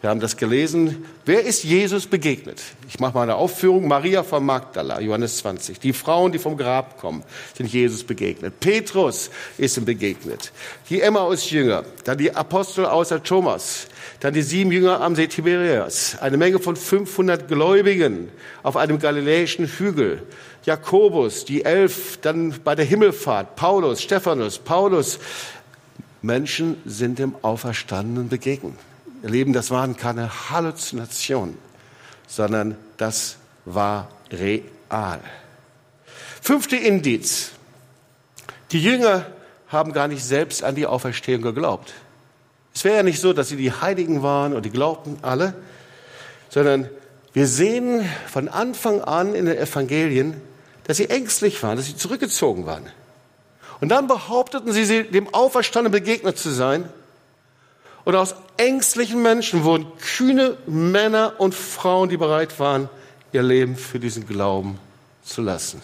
[0.00, 1.04] Wir haben das gelesen.
[1.26, 2.62] Wer ist Jesus begegnet?
[2.88, 3.86] Ich mache mal eine Aufführung.
[3.86, 5.78] Maria von Magdala, Johannes 20.
[5.78, 7.22] Die Frauen, die vom Grab kommen,
[7.54, 8.60] sind Jesus begegnet.
[8.60, 10.52] Petrus ist ihm begegnet.
[10.88, 13.88] Die Emmaus-Jünger, dann die Apostel außer Thomas,
[14.20, 18.30] dann die sieben Jünger am See Tiberias, eine Menge von 500 Gläubigen
[18.62, 20.22] auf einem galiläischen Hügel.
[20.64, 25.18] Jakobus, die elf, dann bei der Himmelfahrt, Paulus, Stephanus, Paulus.
[26.22, 28.74] Menschen sind dem Auferstandenen begegnet.
[29.22, 31.58] Ihr Lieben, das waren keine Halluzinationen,
[32.26, 35.20] sondern das war real.
[36.40, 37.50] Fünfte Indiz.
[38.72, 39.26] Die Jünger
[39.68, 41.92] haben gar nicht selbst an die Auferstehung geglaubt.
[42.74, 45.54] Es wäre ja nicht so, dass sie die Heiligen waren und die glaubten alle,
[46.48, 46.88] sondern
[47.34, 50.40] wir sehen von Anfang an in den Evangelien,
[50.84, 52.86] dass sie ängstlich waren, dass sie zurückgezogen waren.
[53.80, 56.88] Und dann behaupteten sie, dem Auferstandenen begegnet zu sein
[58.04, 62.88] und aus ängstlichen Menschen wurden kühne Männer und Frauen, die bereit waren,
[63.32, 64.78] ihr Leben für diesen Glauben
[65.22, 65.80] zu lassen.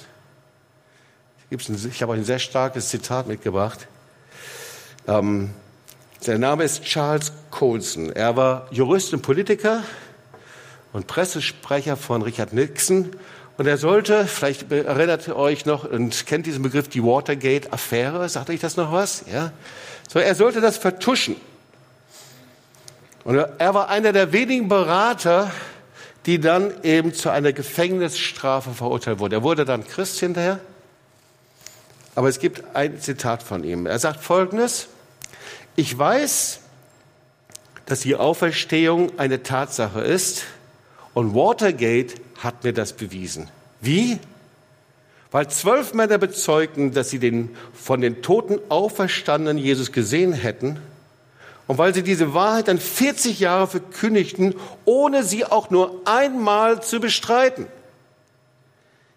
[1.50, 3.86] Ich habe euch ein sehr starkes Zitat mitgebracht.
[5.06, 5.50] Ähm,
[6.18, 8.10] sein Name ist Charles Colson.
[8.10, 9.84] Er war Jurist und Politiker
[10.92, 13.12] und Pressesprecher von Richard Nixon.
[13.58, 18.28] Und er sollte, vielleicht erinnert ihr euch noch und kennt diesen Begriff, die Watergate-Affäre.
[18.28, 19.24] Sagt euch das noch was?
[19.32, 19.52] Ja.
[20.08, 21.36] So, er sollte das vertuschen.
[23.26, 25.50] Und er war einer der wenigen Berater,
[26.26, 29.34] die dann eben zu einer Gefängnisstrafe verurteilt wurden.
[29.34, 30.60] Er wurde dann Christ hinterher.
[32.14, 33.86] Aber es gibt ein Zitat von ihm.
[33.86, 34.86] Er sagt Folgendes.
[35.74, 36.60] Ich weiß,
[37.86, 40.44] dass die Auferstehung eine Tatsache ist
[41.12, 43.50] und Watergate hat mir das bewiesen.
[43.80, 44.20] Wie?
[45.32, 50.78] Weil zwölf Männer bezeugten, dass sie den von den Toten auferstandenen Jesus gesehen hätten
[51.66, 57.00] und weil sie diese Wahrheit dann 40 Jahre verkündigten, ohne sie auch nur einmal zu
[57.00, 57.66] bestreiten.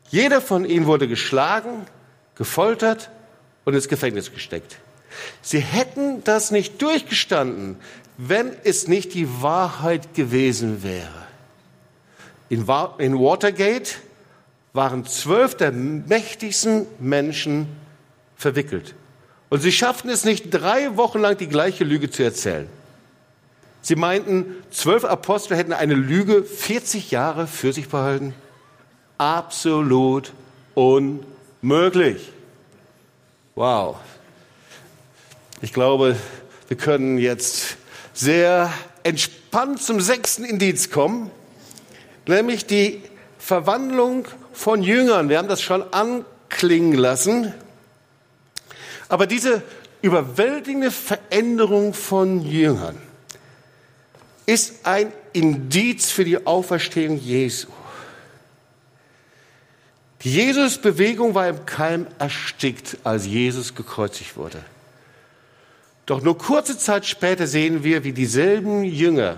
[0.10, 1.86] Jeder von ihnen wurde geschlagen,
[2.36, 3.12] gefoltert
[3.66, 4.78] und ins Gefängnis gesteckt.
[5.42, 7.78] Sie hätten das nicht durchgestanden,
[8.18, 11.28] wenn es nicht die Wahrheit gewesen wäre.
[12.50, 13.96] In, Watergate
[14.74, 17.68] waren zwölf der mächtigsten Menschen
[18.36, 18.96] verwickelt.
[19.50, 22.70] Und sie schafften es nicht, drei Wochen lang die gleiche Lüge zu erzählen.
[23.82, 28.36] Sie meinten, zwölf Apostel hätten eine Lüge 40 Jahre für sich behalten.
[29.18, 30.34] Absolut
[30.76, 32.32] unmöglich.
[33.56, 33.98] Wow.
[35.62, 36.16] Ich glaube,
[36.68, 37.78] wir können jetzt
[38.14, 38.72] sehr
[39.04, 41.32] entspannt zum sechsten Indiz kommen,
[42.28, 43.02] nämlich die
[43.40, 45.30] Verwandlung von Jüngern.
[45.30, 47.54] Wir haben das schon anklingen lassen.
[49.10, 49.63] Aber diese
[50.02, 52.98] überwältigende Veränderung von Jüngern
[54.45, 57.67] ist ein Indiz für die Auferstehung Jesu.
[60.22, 64.63] Die Jesus-Bewegung war im Keim erstickt, als Jesus gekreuzigt wurde.
[66.06, 69.38] Doch nur kurze Zeit später sehen wir, wie dieselben Jünger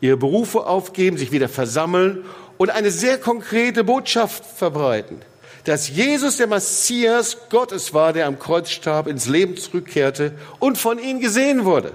[0.00, 2.24] ihre Berufe aufgeben, sich wieder versammeln
[2.58, 5.20] und eine sehr konkrete Botschaft verbreiten.
[5.66, 11.00] Dass Jesus der Messias Gottes war, der am Kreuz starb, ins Leben zurückkehrte und von
[11.00, 11.92] ihnen gesehen wurde.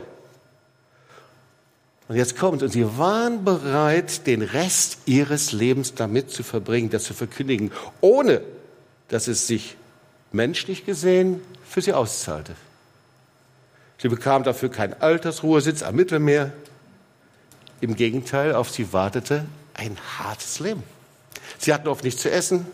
[2.10, 7.06] Und jetzt kommt, und sie waren bereit, den Rest ihres Lebens damit zu verbringen, das
[7.06, 8.42] zu verkündigen, ohne
[9.08, 9.78] dass es sich
[10.34, 12.56] menschlich gesehen für sie auszahlte.
[14.00, 16.52] Sie bekamen dafür keinen Altersruhesitz am Mittelmeer.
[17.80, 20.84] Im Gegenteil, auf sie wartete ein hartes Leben.
[21.58, 22.66] Sie hatten oft nichts zu essen,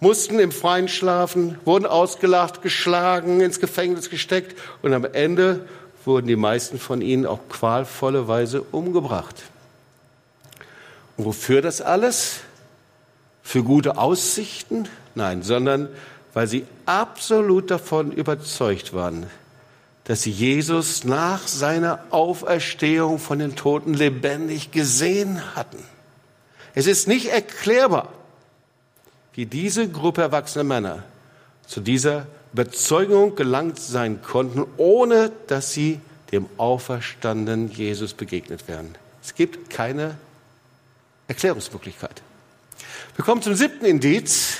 [0.00, 5.66] mussten im Freien schlafen, wurden ausgelacht, geschlagen, ins Gefängnis gesteckt und am Ende
[6.04, 9.36] wurden die meisten von ihnen auf qualvolle Weise umgebracht.
[11.16, 12.40] Und wofür das alles?
[13.42, 14.88] Für gute Aussichten?
[15.14, 15.88] Nein, sondern
[16.34, 19.26] weil sie absolut davon überzeugt waren,
[20.04, 25.82] dass sie Jesus nach seiner Auferstehung von den Toten lebendig gesehen hatten.
[26.74, 28.12] Es ist nicht erklärbar,
[29.38, 31.04] wie diese Gruppe erwachsener Männer
[31.64, 36.00] zu dieser Überzeugung gelangt sein konnten, ohne dass sie
[36.32, 38.96] dem auferstandenen Jesus begegnet wären.
[39.22, 40.16] Es gibt keine
[41.28, 42.20] Erklärungsmöglichkeit.
[43.14, 44.56] Wir kommen zum siebten Indiz.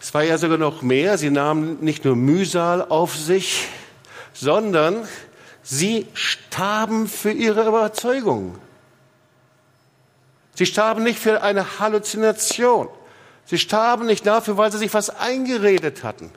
[0.00, 1.18] Es war ja sogar noch mehr.
[1.18, 3.66] Sie nahmen nicht nur Mühsal auf sich,
[4.32, 5.08] sondern
[5.64, 8.56] sie starben für ihre Überzeugung.
[10.54, 12.88] Sie starben nicht für eine Halluzination.
[13.46, 16.30] Sie starben nicht dafür, weil sie sich was eingeredet hatten.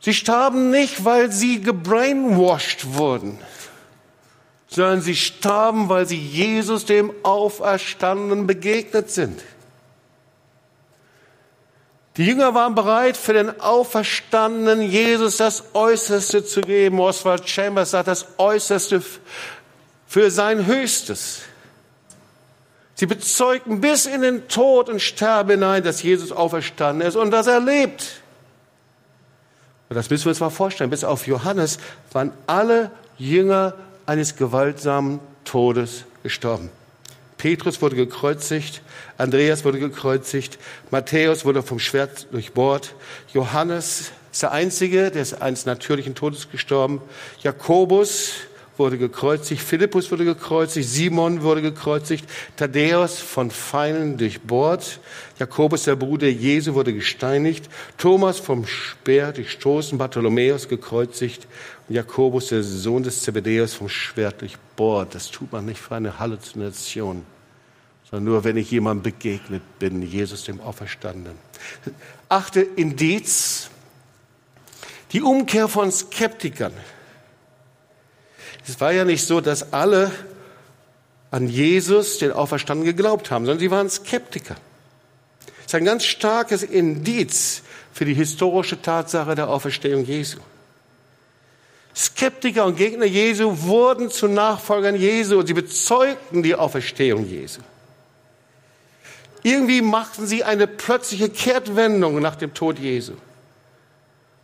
[0.00, 3.38] Sie starben nicht, weil sie gebrainwashed wurden,
[4.68, 9.42] sondern sie starben, weil sie Jesus dem Auferstandenen begegnet sind.
[12.16, 16.98] Die Jünger waren bereit, für den auferstandenen Jesus das Äußerste zu geben.
[16.98, 19.02] Oswald Chambers sagt, das Äußerste
[20.06, 21.42] für sein Höchstes.
[23.00, 27.46] Sie bezeugten bis in den Tod und Sterben hinein, dass Jesus auferstanden ist und dass
[27.46, 28.20] er lebt.
[29.88, 30.90] Und das müssen wir uns mal vorstellen.
[30.90, 31.78] Bis auf Johannes
[32.12, 33.72] waren alle Jünger
[34.04, 36.68] eines gewaltsamen Todes gestorben.
[37.38, 38.82] Petrus wurde gekreuzigt,
[39.16, 40.58] Andreas wurde gekreuzigt,
[40.90, 42.94] Matthäus wurde vom Schwert durchbohrt,
[43.32, 47.00] Johannes ist der Einzige, der ist eines natürlichen Todes gestorben,
[47.42, 48.32] Jakobus
[48.80, 54.98] wurde gekreuzigt, Philippus wurde gekreuzigt, Simon wurde gekreuzigt, Thaddäus von Feinden durchbohrt,
[55.38, 61.46] Jakobus, der Bruder Jesu, wurde gesteinigt, Thomas vom Speer durchstoßen, Bartholomäus gekreuzigt
[61.88, 65.14] und Jakobus, der Sohn des Zebedäus, vom Schwert durchbohrt.
[65.14, 67.22] Das tut man nicht für eine Halluzination,
[68.10, 71.36] sondern nur, wenn ich jemandem begegnet bin, Jesus dem Auferstandenen.
[72.28, 73.70] Achte Indiz,
[75.12, 76.72] die Umkehr von Skeptikern.
[78.70, 80.12] Es war ja nicht so, dass alle
[81.32, 84.54] an Jesus, den Auferstanden, geglaubt haben, sondern sie waren Skeptiker.
[85.44, 90.38] Das ist ein ganz starkes Indiz für die historische Tatsache der Auferstehung Jesu.
[91.96, 97.60] Skeptiker und Gegner Jesu wurden zu Nachfolgern Jesu und sie bezeugten die Auferstehung Jesu.
[99.42, 103.14] Irgendwie machten sie eine plötzliche Kehrtwendung nach dem Tod Jesu.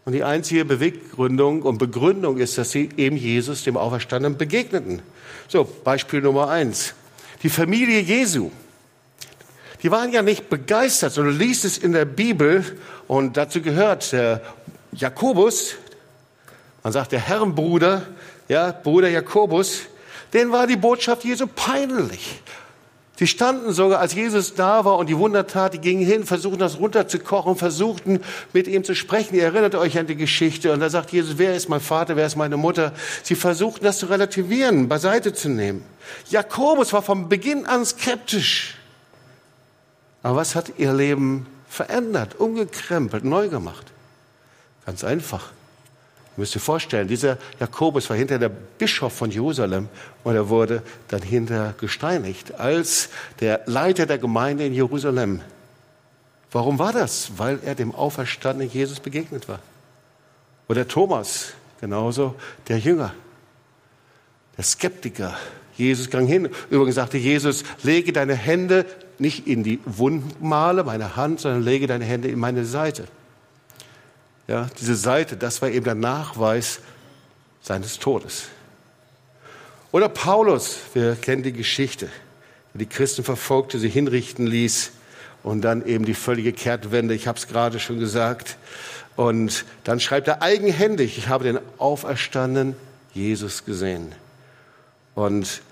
[0.06, 5.02] Und die einzige Beweggründung und Begründung ist, dass sie eben Jesus, dem Auferstandenen, begegneten.
[5.48, 6.94] So, Beispiel Nummer eins.
[7.42, 8.52] Die Familie Jesu.
[9.82, 12.64] Die waren ja nicht begeistert, sondern liest es in der Bibel
[13.08, 14.42] und dazu gehört der
[14.92, 15.74] Jakobus,
[16.84, 18.06] man sagt der Herrenbruder,
[18.46, 19.86] ja, Bruder Jakobus,
[20.32, 22.42] den war die Botschaft Jesu peinlich.
[23.18, 26.58] Sie standen sogar, als Jesus da war und die Wunder tat, die gingen hin, versuchten
[26.58, 28.20] das runterzukochen, versuchten
[28.52, 29.34] mit ihm zu sprechen.
[29.34, 30.70] Ihr erinnert euch an die Geschichte.
[30.70, 32.92] Und da sagt Jesus, wer ist mein Vater, wer ist meine Mutter?
[33.22, 35.82] Sie versuchten das zu relativieren, beiseite zu nehmen.
[36.28, 38.74] Jakobus war von Beginn an skeptisch.
[40.22, 43.86] Aber was hat ihr Leben verändert, umgekrempelt, neu gemacht?
[44.84, 45.52] Ganz einfach.
[46.36, 49.88] Ihr müsst ihr vorstellen, dieser Jakobus war hinter der Bischof von Jerusalem
[50.22, 53.08] und er wurde dann hinter gesteinigt als
[53.40, 55.40] der Leiter der Gemeinde in Jerusalem.
[56.52, 57.32] Warum war das?
[57.38, 59.60] Weil er dem auferstandenen Jesus begegnet war.
[60.68, 62.34] Oder Thomas, genauso
[62.68, 63.14] der Jünger,
[64.58, 65.36] der Skeptiker.
[65.76, 66.48] Jesus ging hin.
[66.70, 68.84] Übrigens sagte Jesus, lege deine Hände
[69.18, 73.06] nicht in die Wundmale, meine Hand, sondern lege deine Hände in meine Seite.
[74.48, 76.80] Ja, diese Seite, das war eben der Nachweis
[77.62, 78.44] seines Todes.
[79.92, 82.08] Oder Paulus, wir kennen die Geschichte,
[82.72, 84.92] der die Christen verfolgte, sie hinrichten ließ
[85.42, 88.56] und dann eben die völlige Kehrtwende, ich habe es gerade schon gesagt,
[89.16, 92.76] Und dann schreibt er eigenhändig, ich habe den auferstandenen
[93.14, 94.14] Jesus gesehen.
[95.14, 95.62] Und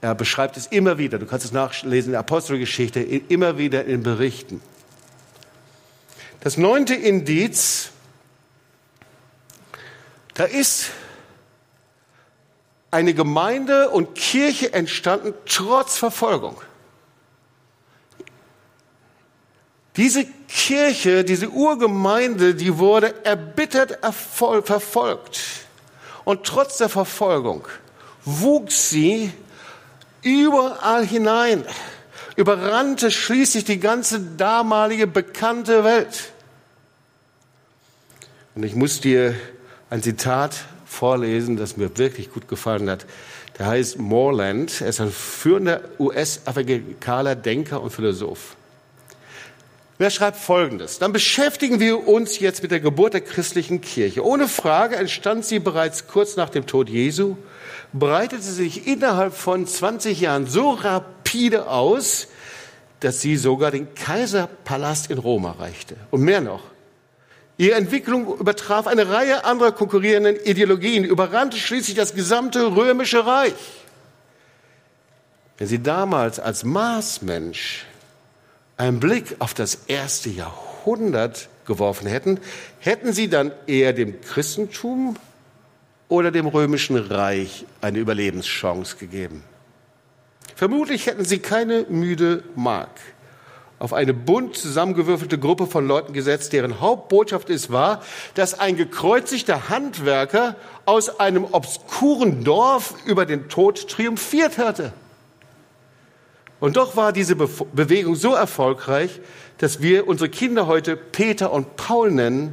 [0.00, 4.02] er beschreibt es immer wieder, du kannst es nachlesen in der Apostelgeschichte, immer wieder in
[4.02, 4.62] Berichten.
[6.40, 7.90] Das neunte Indiz,
[10.34, 10.90] da ist
[12.90, 16.60] eine Gemeinde und Kirche entstanden trotz Verfolgung.
[19.96, 25.40] Diese Kirche, diese Urgemeinde, die wurde erbittert verfolgt.
[26.24, 27.66] Und trotz der Verfolgung
[28.24, 29.32] wuchs sie
[30.22, 31.64] überall hinein,
[32.36, 36.32] überrannte schließlich die ganze damalige bekannte Welt.
[38.54, 39.34] Und ich muss dir
[39.94, 43.06] ein Zitat vorlesen, das mir wirklich gut gefallen hat.
[43.60, 44.80] Der heißt Moreland.
[44.80, 48.56] Er ist ein führender US-Evangelikaler Denker und Philosoph.
[49.98, 50.98] Wer schreibt Folgendes?
[50.98, 54.26] Dann beschäftigen wir uns jetzt mit der Geburt der christlichen Kirche.
[54.26, 57.36] Ohne Frage entstand sie bereits kurz nach dem Tod Jesu,
[57.92, 62.26] breitete sich innerhalb von 20 Jahren so rapide aus,
[62.98, 65.94] dass sie sogar den Kaiserpalast in Rom erreichte.
[66.10, 66.73] Und mehr noch.
[67.56, 73.54] Ihre Entwicklung übertraf eine Reihe anderer konkurrierenden Ideologien, überrannte schließlich das gesamte römische Reich.
[75.56, 77.86] Wenn sie damals als Marsmensch
[78.76, 82.40] einen Blick auf das erste Jahrhundert geworfen hätten,
[82.80, 85.16] hätten sie dann eher dem Christentum
[86.08, 89.44] oder dem römischen Reich eine Überlebenschance gegeben.
[90.56, 92.90] Vermutlich hätten sie keine müde Mark
[93.78, 98.02] auf eine bunt zusammengewürfelte Gruppe von Leuten gesetzt, deren Hauptbotschaft es war,
[98.34, 100.56] dass ein gekreuzigter Handwerker
[100.86, 104.92] aus einem obskuren Dorf über den Tod triumphiert hatte.
[106.60, 109.20] Und doch war diese Be Bewegung so erfolgreich,
[109.58, 112.52] dass wir unsere Kinder heute Peter und Paul nennen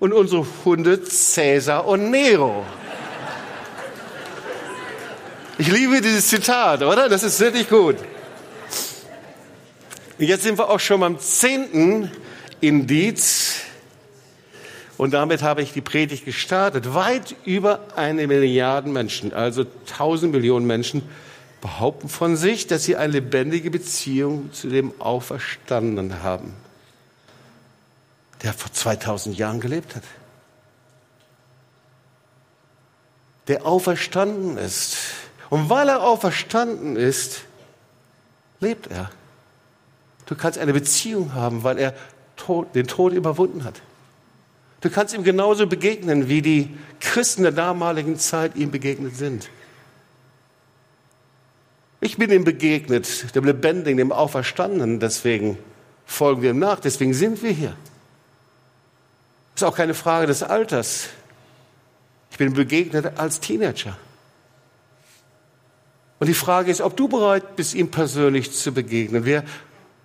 [0.00, 2.64] und unsere Hunde Cäsar und Nero.
[5.58, 7.08] Ich liebe dieses Zitat, oder?
[7.08, 7.96] Das ist wirklich gut.
[10.18, 12.10] Jetzt sind wir auch schon beim zehnten
[12.60, 13.60] Indiz.
[14.98, 16.94] Und damit habe ich die Predigt gestartet.
[16.94, 21.02] Weit über eine Milliarde Menschen, also tausend Millionen Menschen,
[21.60, 26.54] behaupten von sich, dass sie eine lebendige Beziehung zu dem Auferstandenen haben,
[28.42, 30.02] der vor 2000 Jahren gelebt hat.
[33.48, 34.96] Der auferstanden ist.
[35.50, 37.42] Und weil er auferstanden ist,
[38.60, 39.10] lebt er.
[40.32, 41.92] Du kannst eine Beziehung haben, weil er
[42.74, 43.82] den Tod überwunden hat.
[44.80, 46.70] Du kannst ihm genauso begegnen, wie die
[47.00, 49.50] Christen der damaligen Zeit ihm begegnet sind.
[52.00, 55.58] Ich bin ihm begegnet, dem Lebendigen, dem Auferstandenen, deswegen
[56.06, 57.76] folgen wir ihm nach, deswegen sind wir hier.
[59.54, 61.10] Ist auch keine Frage des Alters.
[62.30, 63.98] Ich bin begegnet als Teenager.
[66.20, 69.26] Und die Frage ist, ob du bereit bist, ihm persönlich zu begegnen.
[69.26, 69.44] Wir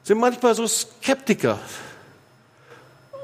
[0.07, 1.59] sind manchmal so Skeptiker.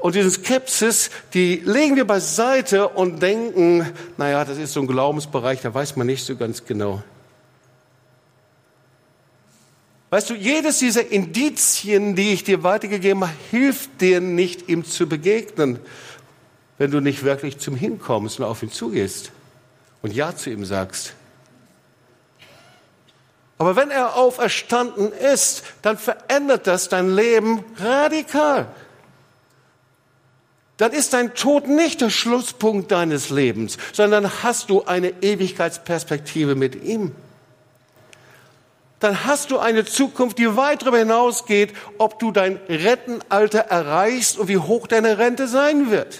[0.02, 5.62] Und diese Skepsis, die legen wir beiseite und denken, naja, das ist so ein Glaubensbereich,
[5.62, 7.02] da weiß man nicht so ganz genau.
[10.10, 15.08] Weißt du, jedes dieser Indizien, die ich dir weitergegeben habe, hilft dir nicht, ihm zu
[15.08, 15.78] begegnen,
[16.76, 19.32] wenn du nicht wirklich zum Hinkommst und auf ihn zugehst
[20.02, 21.14] und Ja zu ihm sagst.
[23.58, 28.66] Aber wenn er auferstanden ist, dann verändert das dein Leben radikal.
[30.76, 36.82] Dann ist dein Tod nicht der Schlusspunkt deines Lebens, sondern hast du eine Ewigkeitsperspektive mit
[36.82, 37.12] ihm.
[38.98, 44.48] Dann hast du eine Zukunft, die weit darüber hinausgeht, ob du dein Rentenalter erreichst und
[44.48, 46.18] wie hoch deine Rente sein wird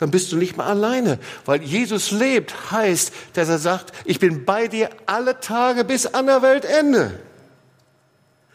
[0.00, 1.18] dann bist du nicht mehr alleine.
[1.44, 6.26] Weil Jesus lebt, heißt, dass er sagt, ich bin bei dir alle Tage bis an
[6.26, 7.20] der Weltende.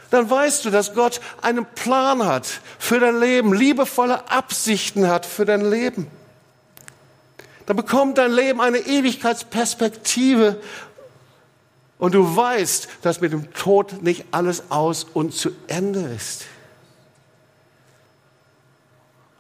[0.09, 2.47] Dann weißt du, dass Gott einen Plan hat
[2.79, 6.07] für dein Leben, liebevolle Absichten hat für dein Leben.
[7.67, 10.59] Dann bekommt dein Leben eine Ewigkeitsperspektive
[11.99, 16.45] und du weißt, dass mit dem Tod nicht alles aus und zu Ende ist.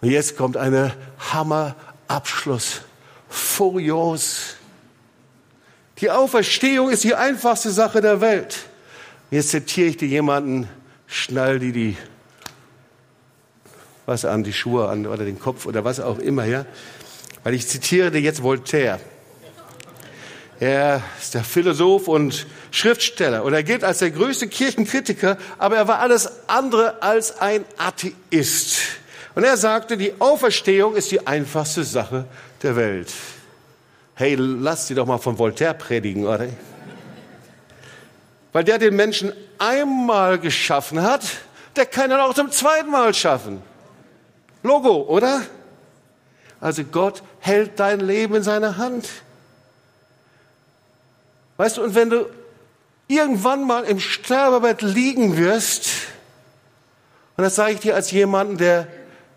[0.01, 0.93] Und jetzt kommt eine
[1.33, 1.75] Hammer
[2.07, 2.81] Abschluss.
[3.29, 4.55] Furios.
[5.99, 8.65] Die Auferstehung ist die einfachste Sache der Welt.
[9.31, 10.69] Jetzt zitiere ich dir jemanden,
[11.07, 11.97] schnall die die
[14.05, 16.65] was an, die Schuhe an oder den Kopf oder was auch immer, ja.
[17.43, 18.99] Weil ich zitiere dir jetzt Voltaire.
[20.59, 25.87] Er ist der Philosoph und Schriftsteller und er gilt als der größte Kirchenkritiker, aber er
[25.87, 28.77] war alles andere als ein Atheist.
[29.35, 32.25] Und er sagte, die Auferstehung ist die einfachste Sache
[32.63, 33.11] der Welt.
[34.15, 36.47] Hey, lass sie doch mal von Voltaire predigen, oder?
[38.53, 41.21] Weil der den Menschen einmal geschaffen hat,
[41.75, 43.61] der kann ihn auch zum zweiten Mal schaffen.
[44.63, 45.41] Logo, oder?
[46.61, 49.09] Also Gott hält dein Leben in seiner Hand.
[51.57, 52.25] Weißt du, und wenn du
[53.09, 55.89] irgendwann mal im Sterbebett liegen wirst,
[57.35, 58.87] und das sage ich dir als jemanden, der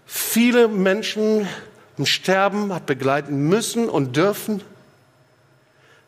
[0.09, 1.47] viele Menschen
[1.97, 4.63] im Sterben hat begleiten müssen und dürfen,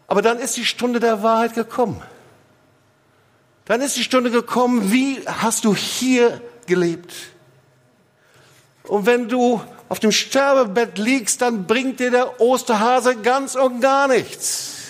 [0.08, 2.02] aber dann ist die Stunde der Wahrheit gekommen.
[3.66, 7.14] Dann ist die Stunde gekommen, wie hast du hier gelebt?
[8.82, 14.08] Und wenn du auf dem Sterbebett liegst, dann bringt dir der Osterhase ganz und gar
[14.08, 14.80] nichts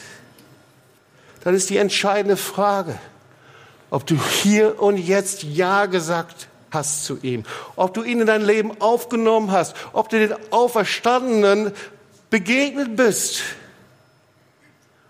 [1.42, 2.98] dann ist die entscheidende Frage,
[3.90, 7.44] ob du hier und jetzt Ja gesagt hast zu ihm,
[7.76, 11.72] ob du ihn in dein Leben aufgenommen hast, ob du den Auferstandenen
[12.30, 13.42] begegnet bist.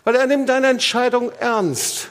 [0.05, 2.09] Weil er nimmt deine Entscheidung ernst.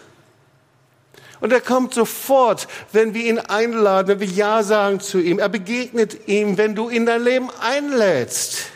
[1.42, 5.40] Und er kommt sofort, wenn wir ihn einladen, wenn wir Ja sagen zu ihm.
[5.40, 8.68] Er begegnet ihm, wenn du in dein Leben einlädst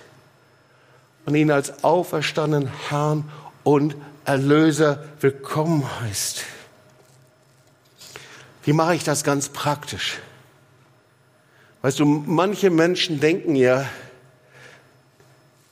[1.25, 3.29] und ihn als auferstandenen Herrn
[3.63, 3.95] und
[4.25, 6.43] Erlöser willkommen heißt.
[8.63, 10.19] Wie mache ich das ganz praktisch?
[11.83, 13.85] Weißt du, manche Menschen denken ja,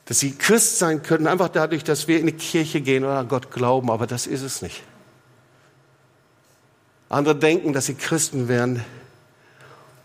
[0.04, 3.30] dass sie Christ sein können, einfach dadurch, dass wir in die Kirche gehen oder an
[3.30, 4.84] Gott glauben, aber das ist es nicht.
[7.08, 8.84] Andere denken, dass sie Christen werden,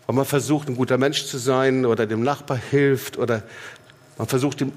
[0.05, 3.43] weil man versucht, ein guter Mensch zu sein oder dem Nachbar hilft oder
[4.17, 4.71] man versucht, dem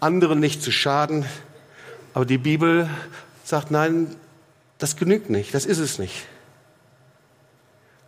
[0.00, 1.24] anderen nicht zu schaden.
[2.12, 2.90] Aber die Bibel
[3.44, 4.14] sagt, nein,
[4.76, 6.26] das genügt nicht, das ist es nicht.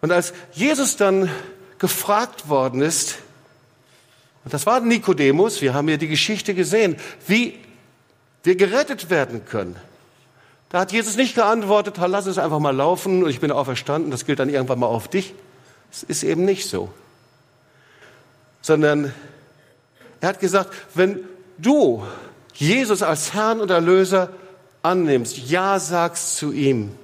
[0.02, 1.30] Und als Jesus dann
[1.78, 3.18] gefragt worden ist,
[4.44, 7.58] und das war Nikodemus, wir haben ja die Geschichte gesehen, wie
[8.44, 9.76] wir gerettet werden können.
[10.70, 14.24] Da hat Jesus nicht geantwortet, lass es einfach mal laufen und ich bin auferstanden, das
[14.24, 15.34] gilt dann irgendwann mal auf dich.
[15.92, 16.90] Es ist eben nicht so.
[18.62, 19.12] Sondern
[20.20, 21.20] er hat gesagt, wenn
[21.58, 22.04] du
[22.54, 24.30] Jesus als Herrn und Erlöser
[24.82, 26.94] annimmst, Ja sagst zu ihm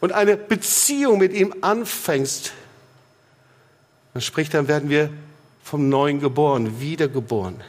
[0.00, 2.52] und eine Beziehung mit ihm anfängst,
[4.12, 5.10] dann spricht, dann werden wir
[5.62, 7.62] vom Neuen geboren, wiedergeboren.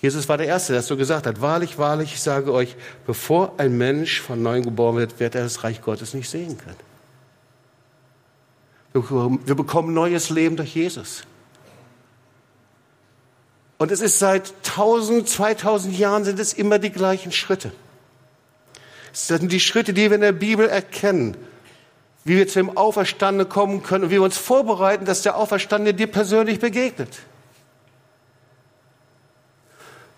[0.00, 2.74] Jesus war der Erste, der so gesagt hat, wahrlich, wahrlich, ich sage euch,
[3.06, 6.76] bevor ein Mensch von Neuem geboren wird, wird er das Reich Gottes nicht sehen können.
[9.46, 11.22] Wir bekommen neues Leben durch Jesus.
[13.78, 17.72] Und es ist seit 1000, 2000 Jahren sind es immer die gleichen Schritte.
[19.12, 21.36] Es sind die Schritte, die wir in der Bibel erkennen,
[22.24, 25.94] wie wir zu dem Auferstandenen kommen können und wie wir uns vorbereiten, dass der Auferstandene
[25.94, 27.10] dir persönlich begegnet.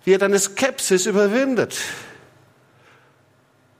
[0.05, 1.79] Wie er deine Skepsis überwindet.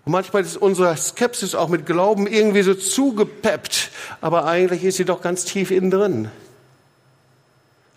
[0.05, 5.05] Und manchmal ist unsere Skepsis auch mit Glauben irgendwie so zugepeppt, aber eigentlich ist sie
[5.05, 6.31] doch ganz tief innen drin.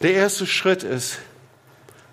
[0.01, 1.19] Der erste Schritt ist,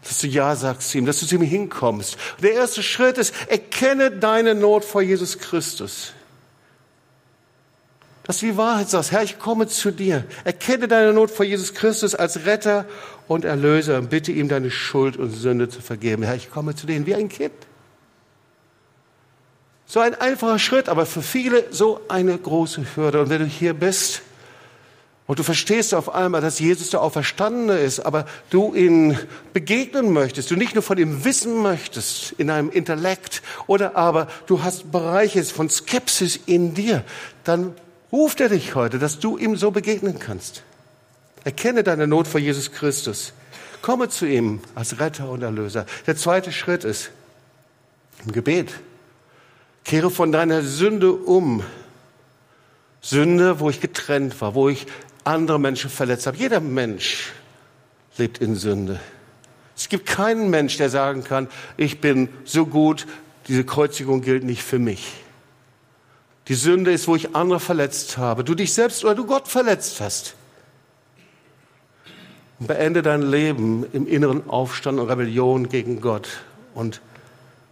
[0.02, 2.16] dass du Ja sagst zu ihm, dass du zu ihm hinkommst.
[2.42, 6.12] Der erste Schritt ist, erkenne deine Not vor Jesus Christus.
[8.24, 10.24] Dass du die Wahrheit sagst, Herr, ich komme zu dir.
[10.44, 12.86] Erkenne deine Not vor Jesus Christus als Retter
[13.28, 16.22] und Erlöser und bitte ihm deine Schuld und Sünde zu vergeben.
[16.22, 17.52] Herr, ich komme zu dir wie ein Kind.
[19.86, 23.20] So ein einfacher Schritt, aber für viele so eine große Hürde.
[23.20, 24.22] Und wenn du hier bist,
[25.26, 29.18] und du verstehst auf einmal, dass Jesus der Auferstandene ist, aber du ihn
[29.54, 34.62] begegnen möchtest, du nicht nur von ihm wissen möchtest in einem Intellekt oder aber du
[34.62, 37.04] hast Bereiche von Skepsis in dir,
[37.42, 37.74] dann
[38.14, 40.62] ruft er dich heute, dass du ihm so begegnen kannst.
[41.42, 43.32] Erkenne deine Not vor Jesus Christus.
[43.82, 45.84] Komme zu ihm als Retter und Erlöser.
[46.06, 47.10] Der zweite Schritt ist
[48.24, 48.72] im Gebet.
[49.84, 51.62] Kehre von deiner Sünde um.
[53.02, 54.86] Sünde, wo ich getrennt war, wo ich
[55.24, 56.38] andere Menschen verletzt habe.
[56.38, 57.32] Jeder Mensch
[58.16, 59.00] lebt in Sünde.
[59.76, 63.06] Es gibt keinen Mensch, der sagen kann, ich bin so gut,
[63.48, 65.23] diese Kreuzigung gilt nicht für mich.
[66.48, 70.00] Die Sünde ist, wo ich andere verletzt habe, du dich selbst oder du Gott verletzt
[70.00, 70.34] hast.
[72.60, 76.28] Und beende dein Leben im inneren Aufstand und Rebellion gegen Gott
[76.74, 77.00] und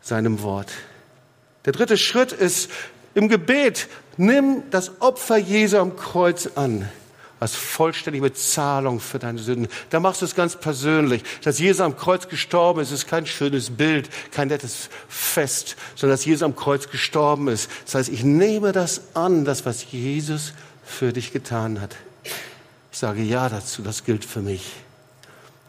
[0.00, 0.72] seinem Wort.
[1.64, 2.70] Der dritte Schritt ist
[3.14, 6.88] im Gebet, nimm das Opfer Jesu am Kreuz an
[7.42, 9.68] als vollständige Bezahlung für deine Sünden.
[9.90, 11.24] Da machst du es ganz persönlich.
[11.42, 16.24] Dass Jesus am Kreuz gestorben ist, ist kein schönes Bild, kein nettes Fest, sondern dass
[16.24, 17.68] Jesus am Kreuz gestorben ist.
[17.84, 20.52] Das heißt, ich nehme das an, das, was Jesus
[20.84, 21.96] für dich getan hat.
[22.92, 24.70] Ich sage ja dazu, das gilt für mich.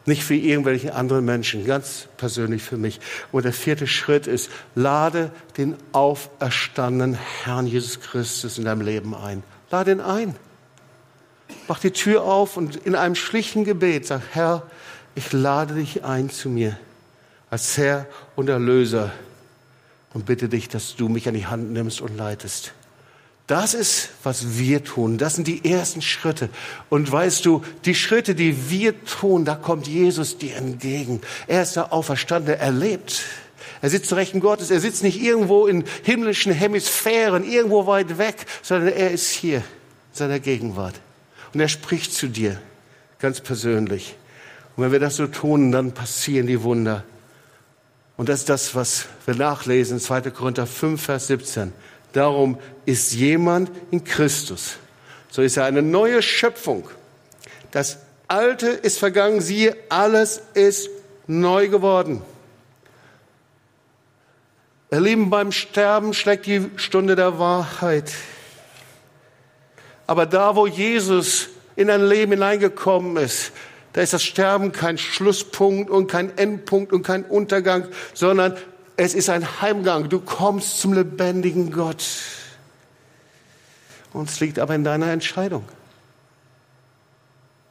[0.06, 3.00] Nicht für irgendwelche anderen Menschen, ganz persönlich für mich.
[3.32, 9.42] Und der vierte Schritt ist, lade den auferstandenen Herrn Jesus Christus in deinem Leben ein.
[9.72, 10.36] Lade ihn ein.
[11.74, 14.62] Mach die Tür auf und in einem schlichten Gebet sag, Herr,
[15.16, 16.78] ich lade dich ein zu mir
[17.50, 18.06] als Herr
[18.36, 19.10] und Erlöser
[20.14, 22.74] und bitte dich, dass du mich an die Hand nimmst und leitest.
[23.48, 25.18] Das ist, was wir tun.
[25.18, 26.50] Das sind die ersten Schritte.
[26.92, 31.22] Und weißt du, die Schritte, die wir tun, da kommt Jesus dir entgegen.
[31.48, 33.24] Er ist der Auferstandene, er lebt.
[33.82, 34.70] Er sitzt zu Rechten Gottes.
[34.70, 39.64] Er sitzt nicht irgendwo in himmlischen Hemisphären, irgendwo weit weg, sondern er ist hier in
[40.12, 40.94] seiner Gegenwart.
[41.54, 42.60] Und er spricht zu dir,
[43.20, 44.16] ganz persönlich.
[44.76, 47.04] Und wenn wir das so tun, dann passieren die Wunder.
[48.18, 50.22] Und das ist das, was wir nachlesen, 2.
[50.32, 51.74] Korinther 5, Vers 17.
[52.14, 54.78] Darum ist jemand in Christus.
[55.30, 56.88] So ist er eine neue Schöpfung.
[57.72, 57.98] Das
[58.28, 60.90] Alte ist vergangen, siehe, alles ist
[61.28, 62.22] neu geworden.
[64.92, 68.12] Ihr Lieben, beim Sterben schlägt die Stunde der Wahrheit.
[70.14, 73.52] Aber da, wo Jesus in ein Leben hineingekommen ist,
[73.94, 78.56] da ist das Sterben kein Schlusspunkt und kein Endpunkt und kein Untergang, sondern
[78.96, 80.10] es ist ein Heimgang.
[80.10, 82.06] Du kommst zum lebendigen Gott.
[84.14, 85.64] Und es liegt aber in deiner Entscheidung.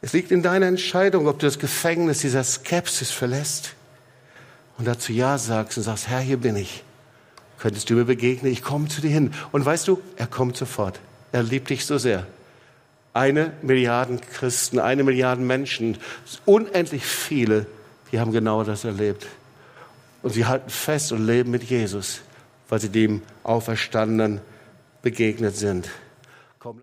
[0.01, 3.75] Es liegt in deiner Entscheidung, ob du das Gefängnis dieser Skepsis verlässt
[4.79, 6.83] und dazu Ja sagst und sagst, Herr, hier bin ich.
[7.61, 8.51] Könntest du mir begegnen?
[8.51, 9.33] Ich komme zu dir hin.
[9.53, 10.99] Und weißt du, er kommt sofort.
[11.33, 12.27] Er liebt dich so sehr.
[13.15, 15.99] Eine Milliarde Christen, eine Milliarde Menschen,
[16.45, 17.67] unendlich viele,
[18.11, 19.27] die haben genau das erlebt.
[20.23, 22.21] Und sie halten fest und leben mit Jesus,
[22.69, 24.41] weil sie dem Auferstandenen
[25.03, 25.89] begegnet sind.